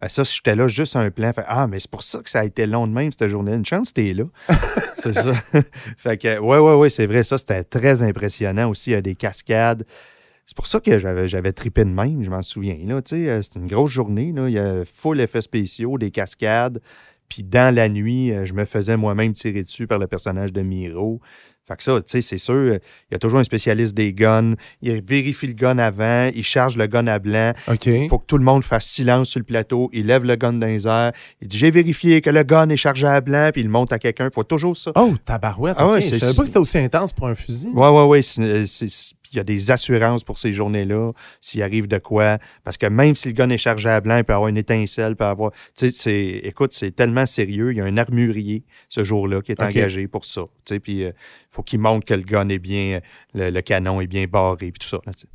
[0.00, 1.32] Ah, Ça, j'étais là juste un plan.
[1.32, 3.52] Fait, ah, mais c'est pour ça que ça a été long de même, cette journée.
[3.52, 4.24] Une chance, t'es là.
[4.94, 5.32] c'est ça.
[5.96, 7.22] fait que, ouais, ouais, ouais, c'est vrai.
[7.22, 8.90] Ça, c'était très impressionnant aussi.
[8.90, 9.84] Il y a des cascades.
[10.46, 12.78] C'est pour ça que j'avais, j'avais trippé de même, je m'en souviens.
[12.86, 14.32] Là, sais, euh, c'était une grosse journée.
[14.32, 14.48] Là.
[14.48, 16.80] Il y a full effets spéciaux, des cascades.
[17.28, 20.62] Puis dans la nuit, euh, je me faisais moi-même tirer dessus par le personnage de
[20.62, 21.20] Miro.
[21.68, 24.54] Fait que ça, tu sais, c'est sûr, il y a toujours un spécialiste des guns.
[24.80, 27.52] Il vérifie le gun avant, il charge le gun à blanc.
[27.70, 27.86] OK.
[27.86, 29.90] Il faut que tout le monde fasse silence sur le plateau.
[29.92, 31.12] Il lève le gun dans les airs.
[31.42, 33.98] Il dit J'ai vérifié que le gun est chargé à blanc, puis il monte à
[33.98, 34.26] quelqu'un.
[34.26, 34.92] Il faut toujours ça.
[34.96, 35.76] Oh, tabarouette.
[35.78, 35.92] Ah ok.
[35.94, 37.68] ouais, je savais pas que c'était aussi intense pour un fusil.
[37.74, 38.22] Ouais, ouais, ouais.
[38.22, 38.66] c'est-
[39.32, 42.38] Il y a des assurances pour ces journées-là, s'il arrive de quoi.
[42.64, 45.12] Parce que même si le gun est chargé à blanc, il peut avoir une étincelle,
[45.12, 45.52] il peut avoir.
[45.52, 47.72] Tu sais, c'est- écoute, c'est tellement sérieux.
[47.72, 50.42] Il y a un armurier ce jour-là qui est engagé pour ça.
[50.64, 51.12] Tu sais, puis il
[51.50, 53.00] faut qu'il montre que le gun est bien.
[53.34, 54.98] Le, le canon est bien barré, puis tout ça.
[55.06, 55.28] là, tu sais.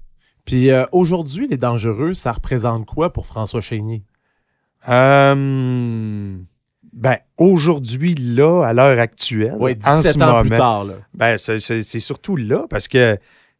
[0.46, 4.04] Puis euh, aujourd'hui, les dangereux, ça représente quoi pour François Chénier?
[5.14, 6.36] Euh,
[6.91, 10.84] ben, aujourd'hui, là, à l'heure actuelle, Ouais, en 17 ce ans moment, plus tard.
[10.84, 10.94] Là.
[11.14, 13.18] Ben, c'est surtout là parce que,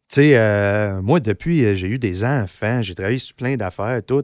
[0.08, 4.02] tu sais, euh, moi, depuis, euh, j'ai eu des enfants, j'ai travaillé sur plein d'affaires,
[4.04, 4.22] tout.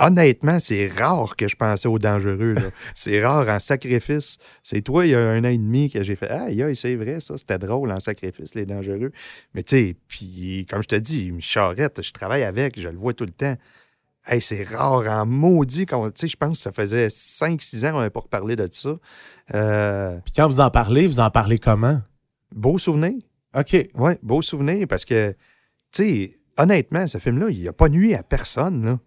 [0.00, 2.54] Honnêtement, c'est rare que je pensais aux dangereux.
[2.94, 4.38] c'est rare en sacrifice.
[4.62, 7.20] C'est toi, il y a un an et demi, que j'ai fait aïe, c'est vrai,
[7.20, 9.10] ça, c'était drôle en sacrifice, les dangereux.
[9.54, 13.14] Mais tu sais, puis, comme je te dis, Charrette, je travaille avec, je le vois
[13.14, 13.56] tout le temps.
[14.24, 15.86] Hey, c'est rare en maudit.
[16.14, 18.90] sais, je pense que ça faisait 5-6 ans qu'on n'avait pas reparlé de ça.
[19.54, 22.02] Euh, Puis quand vous en parlez, vous en parlez comment?
[22.54, 23.14] beau souvenir.
[23.58, 23.88] OK.
[23.94, 25.30] Oui, beau souvenir parce que,
[25.92, 28.84] tu sais, honnêtement, ce film-là, il n'a pas nuit à personne.
[28.84, 28.98] là.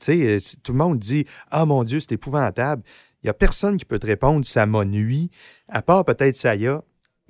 [0.00, 2.82] Tu sais, euh, si tout le monde dit Ah mon Dieu, c'est épouvantable.
[3.22, 5.30] Il n'y a personne qui peut te répondre ça m'a nuit,
[5.68, 6.82] à part peut-être Saya.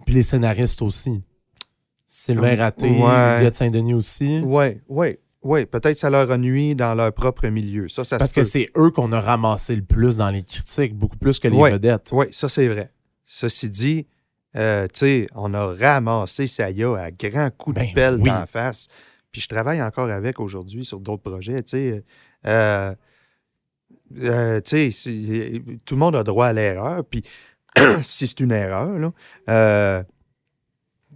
[0.04, 1.22] Puis les scénaristes aussi.
[2.06, 3.50] Sylvain Raté, Ouais.
[3.52, 4.40] Saint-Denis aussi.
[4.44, 5.66] Oui, oui, oui.
[5.66, 7.88] Peut-être ça leur a nuit dans leur propre milieu.
[7.88, 11.18] Ça, ça Parce que c'est eux qu'on a ramassé le plus dans les critiques, beaucoup
[11.18, 11.72] plus que les Ouais.
[11.72, 12.10] vedettes.
[12.12, 12.92] Oui, ça, c'est vrai.
[13.26, 14.06] Ceci dit,
[14.58, 18.28] euh, tu sais, on a ramassé Saya à grands coups de Ben pelle oui.
[18.28, 18.88] d'en face.
[19.32, 22.04] Puis je travaille encore avec aujourd'hui sur d'autres projets, tu sais.
[22.46, 22.94] Euh,
[24.22, 27.04] euh, tu sais, c'est- tout le monde a droit à l'erreur.
[27.04, 27.22] Puis
[28.02, 29.12] si c'est une erreur, là,
[29.50, 30.02] euh,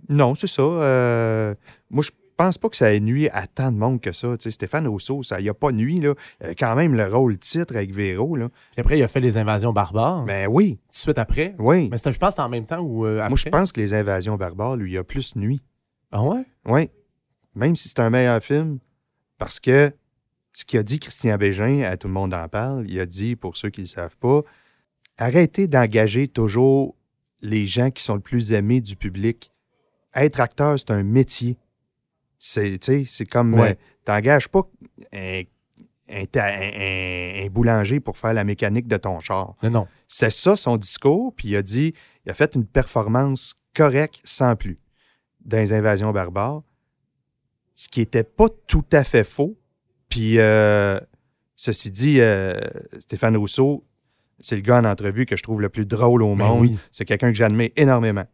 [0.08, 0.62] non, c'est ça.
[0.62, 2.10] moi, je
[2.42, 4.36] pense pas que ça ait nuit à tant de monde que ça.
[4.36, 6.00] Tu sais, Stéphane Rousseau, ça y a pas nuit.
[6.00, 6.14] Là.
[6.40, 8.36] Avait quand même le rôle titre avec Véro.
[8.36, 8.48] Là.
[8.72, 10.24] Puis après, il a fait les invasions barbares.
[10.24, 11.54] Ben oui, Tout de suite après.
[11.58, 11.88] oui.
[11.90, 13.28] Mais je pense, que c'était en même temps ou euh, après.
[13.28, 15.62] Moi, je pense que les invasions barbares, lui, il a plus nuit.
[16.10, 16.44] Ah ouais?
[16.66, 16.90] Oui.
[17.54, 18.78] Même si c'est un meilleur film,
[19.38, 19.92] parce que
[20.52, 23.56] ce qu'a dit Christian Bégin, à tout le monde en parle, il a dit, pour
[23.56, 24.42] ceux qui ne le savent pas,
[25.18, 26.96] arrêtez d'engager toujours
[27.40, 29.50] les gens qui sont le plus aimés du public.
[30.14, 31.56] Être acteur, c'est un métier.
[32.44, 33.70] C'est, comme, Ouais.
[33.70, 33.74] euh,
[34.04, 34.62] t'engages pas
[35.12, 35.42] un,
[36.08, 39.54] un un- boulanger pour faire la mécanique de ton char.
[39.62, 39.88] Non, non.
[40.08, 41.94] C'est ça son discours, puis il a dit,
[42.26, 44.76] il a fait une performance correcte sans plus
[45.44, 46.62] dans les invasions barbares,
[47.74, 49.56] ce qui n'était pas tout à fait faux.
[50.08, 50.98] Puis, euh,
[51.56, 52.58] ceci dit, euh,
[52.98, 53.84] Stéphane Rousseau,
[54.40, 56.60] c'est le gars en entrevue que je trouve le plus drôle au Ben monde.
[56.62, 56.76] oui.
[56.90, 58.26] C'est quelqu'un que j'admire énormément.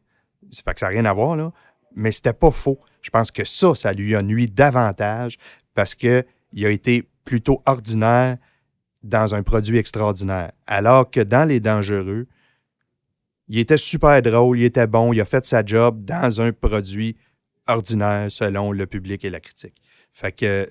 [0.51, 1.53] Ça fait que ça n'a rien à voir, là.
[1.95, 2.79] Mais c'était pas faux.
[3.01, 5.37] Je pense que ça, ça lui a nuit davantage
[5.75, 6.25] parce qu'il
[6.63, 8.39] a été plutôt ordinaire
[9.03, 10.53] dans un produit extraordinaire.
[10.67, 12.27] Alors que dans Les Dangereux,
[13.49, 17.17] il était super drôle, il était bon, il a fait sa job dans un produit
[17.67, 19.77] ordinaire selon le public et la critique.
[20.11, 20.69] Fait que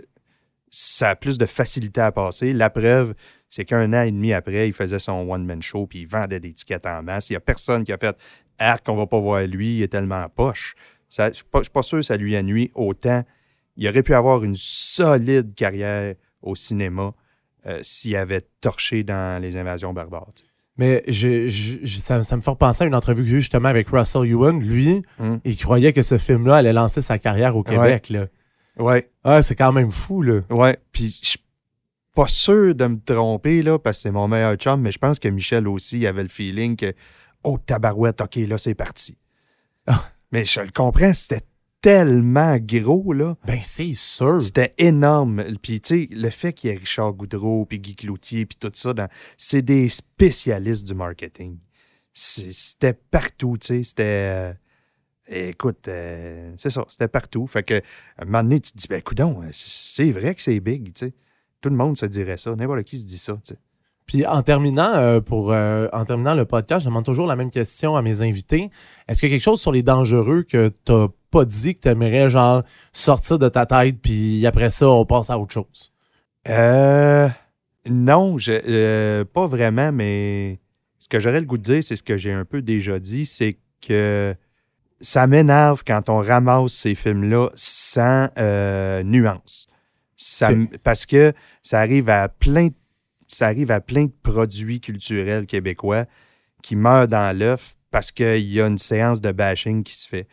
[0.70, 2.54] ça a plus de facilité à passer.
[2.54, 3.14] La preuve,
[3.50, 6.54] c'est qu'un an et demi après, il faisait son one-man show puis il vendait des
[6.54, 7.30] tickets en masse.
[7.30, 8.16] Il n'y a personne qui a fait
[8.60, 10.76] Ah, qu'on va pas voir lui, il est tellement poche.
[11.10, 13.24] Ça- Je ne suis pas, je suis pas sûr que ça lui a nuit autant.
[13.76, 17.14] Il aurait pu avoir une solide carrière au cinéma
[17.66, 20.32] euh, s'il avait torché dans les invasions barbares.
[20.78, 21.50] Mais je,
[22.00, 24.60] ça, ça me fait repenser à une entrevue que j'ai justement avec Russell Ewan.
[24.60, 25.38] Lui, Mm.
[25.44, 28.10] il croyait que ce film-là allait lancer sa carrière au Québec.
[28.10, 28.28] Là.
[28.78, 30.42] Ouais, Ah, c'est quand même fou, là.
[30.52, 30.78] ouais.
[30.92, 31.40] Puis je suis
[32.14, 35.18] pas sûr de me tromper, là, parce que c'est mon meilleur chum, mais je pense
[35.20, 36.94] que Michel aussi avait le feeling que,
[37.44, 39.18] oh, tabarouette, OK, là, c'est parti.
[40.32, 41.44] Mais je le comprends, c'était
[41.82, 43.38] tellement gros, là.
[43.46, 44.42] Ben, c'est sûr.
[44.42, 45.44] C'était énorme.
[45.62, 48.72] Puis, tu sais, le fait qu'il y ait Richard Goudreau, puis Guy Cloutier, puis tout
[48.74, 49.08] ça, dans-
[49.38, 51.58] c'est des spécialistes du marketing.
[52.14, 53.84] C'était partout, tu sais.
[53.84, 54.04] C'était.
[54.04, 54.54] euh,
[55.28, 57.46] écoute, euh, c'est ça, c'était partout.
[57.48, 60.60] Fait que, à un moment donné, tu te dis, ben, coudon, c'est vrai que c'est
[60.60, 61.14] big, tu sais.
[61.62, 62.56] Tout le monde se dirait ça.
[62.56, 63.60] N'importe qui se dit ça, tu sais.
[64.08, 67.50] Puis en terminant, euh, pour, euh, en terminant le podcast, je demande toujours la même
[67.52, 68.70] question à mes invités.
[69.08, 71.90] Est-ce qu'il y a quelque chose sur les dangereux que t'as pas dit que tu
[71.90, 75.92] aimerais genre sortir de ta tête, puis après ça, on passe à autre chose?
[76.48, 77.28] Euh,
[77.90, 80.60] non, je, euh, pas vraiment, mais
[81.00, 83.26] ce que j'aurais le goût de dire, c'est ce que j'ai un peu déjà dit,
[83.26, 84.34] c'est que
[85.02, 88.30] ça m'énerve quand on ramasse ces films-là sans
[89.04, 89.68] nuance.
[90.16, 90.50] Ça
[90.84, 92.74] parce que ça arrive à plein de-
[93.28, 96.06] ça arrive à plein de produits culturels québécois
[96.64, 100.28] qui meurent dans l'œuf parce qu'il y a une séance de bashing qui se fait.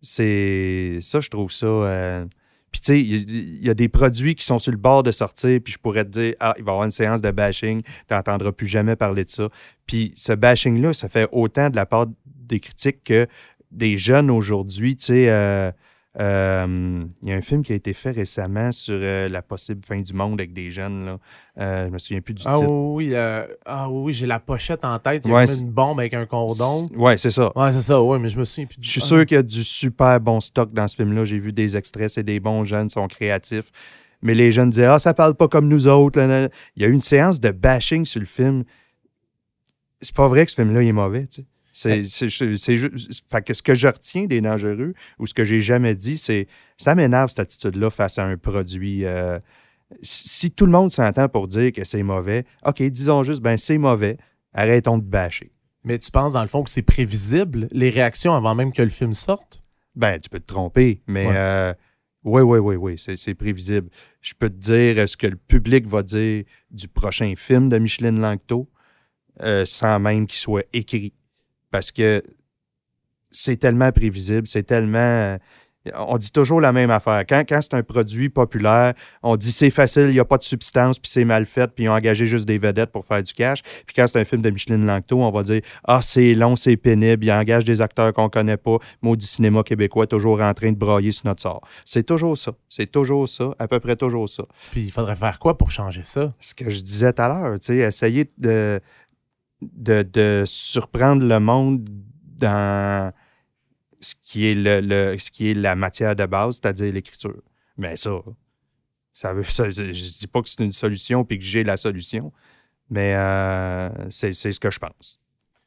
[0.00, 1.66] C'est ça, je trouve ça.
[1.66, 2.24] euh,
[2.70, 5.58] puis, tu sais, il y, a des produits qui sont sur le bord de sortir,
[5.64, 8.14] puis je pourrais te dire, ah, il va y avoir une séance de bashing, tu
[8.14, 9.48] n'entendras plus jamais parler de ça.
[9.86, 13.26] Puis, ce bashing-là, ça fait autant de la part des critiques que
[13.70, 15.30] des jeunes aujourd'hui, tu sais.
[15.30, 15.72] euh,
[16.18, 19.84] euh, il y a un film qui a été fait récemment sur euh, la possible
[19.84, 21.04] fin du monde avec des jeunes.
[21.04, 21.18] Là.
[21.58, 22.70] Euh, je me souviens plus du Ah titre.
[22.70, 23.14] oui,
[23.64, 25.22] ah oui, j'ai la pochette en tête.
[25.24, 26.88] Il y a Ouais, une bombe avec un cordon.
[26.96, 27.52] Ouais, c'est ça.
[27.72, 29.06] C'est ça, ouais, mais je me souviens plus du Je suis ah.
[29.06, 31.24] sûr qu'il y a du super bon stock dans ce film-là.
[31.24, 33.70] J'ai vu des extraits, c'est des bons jeunes, sont créatifs.
[34.20, 36.20] Mais les jeunes disaient Ah, ça parle pas comme nous autres.
[36.74, 38.64] Il y a eu une séance de bashing sur le film.
[40.00, 41.46] C'est pas vrai que ce film-là il est mauvais, tu sais.
[41.80, 43.22] C'est, c'est, c'est- c'est juste.
[43.30, 46.48] Fait que ce que je retiens des dangereux, ou ce que j'ai jamais dit, c'est
[46.76, 49.04] ça m'énerve cette attitude-là face à un produit.
[49.04, 49.38] euh,
[50.02, 53.78] si tout le monde s'entend pour dire que c'est mauvais, OK, disons juste, ben c'est
[53.78, 54.18] mauvais,
[54.52, 55.52] arrêtons de bâcher.
[55.84, 58.88] Mais tu penses, dans le fond, que c'est prévisible, les réactions avant même que le
[58.90, 59.62] film sorte?
[59.94, 61.34] Ben, tu peux te tromper, mais Ouais.
[61.36, 61.74] euh,
[62.24, 63.88] oui, oui, oui, oui, c'est, c'est prévisible.
[64.20, 68.20] Je peux te dire ce que le public va dire du prochain film de Micheline
[68.20, 68.68] Langto
[69.42, 71.14] euh, sans même qu'il soit écrit.
[71.70, 72.22] Parce que
[73.30, 74.98] c'est tellement prévisible, c'est tellement.
[74.98, 75.38] euh,
[75.94, 77.24] On dit toujours la même affaire.
[77.26, 80.42] Quand, quand c'est un produit populaire, on dit c'est facile, il n'y a pas de
[80.42, 83.32] substance, puis c'est mal fait, puis ils ont engagé juste des vedettes pour faire du
[83.32, 83.62] cash.
[83.86, 86.76] Puis quand c'est un film de Micheline Langto, on va dire Ah, c'est long, c'est
[86.76, 88.78] pénible, ils engagent des acteurs qu'on connaît pas.
[89.02, 91.60] Maudit cinéma québécois, toujours en train de brailler sur notre sort.
[91.84, 92.52] C'est toujours ça.
[92.68, 96.02] C'est toujours ça, à peu près toujours ça Puis il faudrait faire quoi pour changer
[96.02, 96.32] ça?
[96.40, 98.80] ce que je disais tout à l'heure, tu sais, essayer de,
[99.62, 101.88] de, de surprendre le monde
[102.36, 103.12] dans
[104.00, 107.34] ce qui est, le, le- ce qui est la matière de base, c'est-à-dire l'écriture.
[107.76, 108.10] Mais ça,
[109.12, 112.32] ça veut, ça, je dis pas que c'est une solution puis que j'ai la solution,
[112.90, 115.18] mais euh, c'est c'est ce que je pense.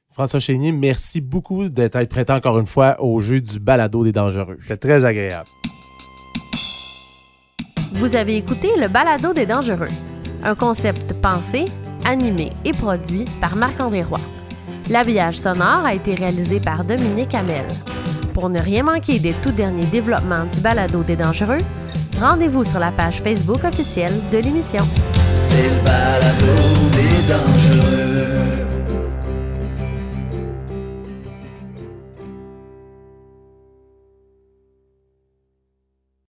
[0.09, 4.57] François Chénier, merci beaucoup d'être prêté encore une fois au jeu du balado des dangereux.
[4.67, 5.47] C'est très agréable.
[7.93, 9.87] Vous avez écouté le Balado des Dangereux,
[10.43, 11.65] un concept pensé,
[12.05, 14.19] animé et produit par Marc-André Roy.
[14.89, 17.65] L'habillage sonore a été réalisé par Dominique Hamel.
[18.33, 21.59] Pour ne rien manquer des tout derniers développements du Balado des Dangereux,
[22.19, 24.83] rendez-vous sur la page Facebook officielle de l'émission.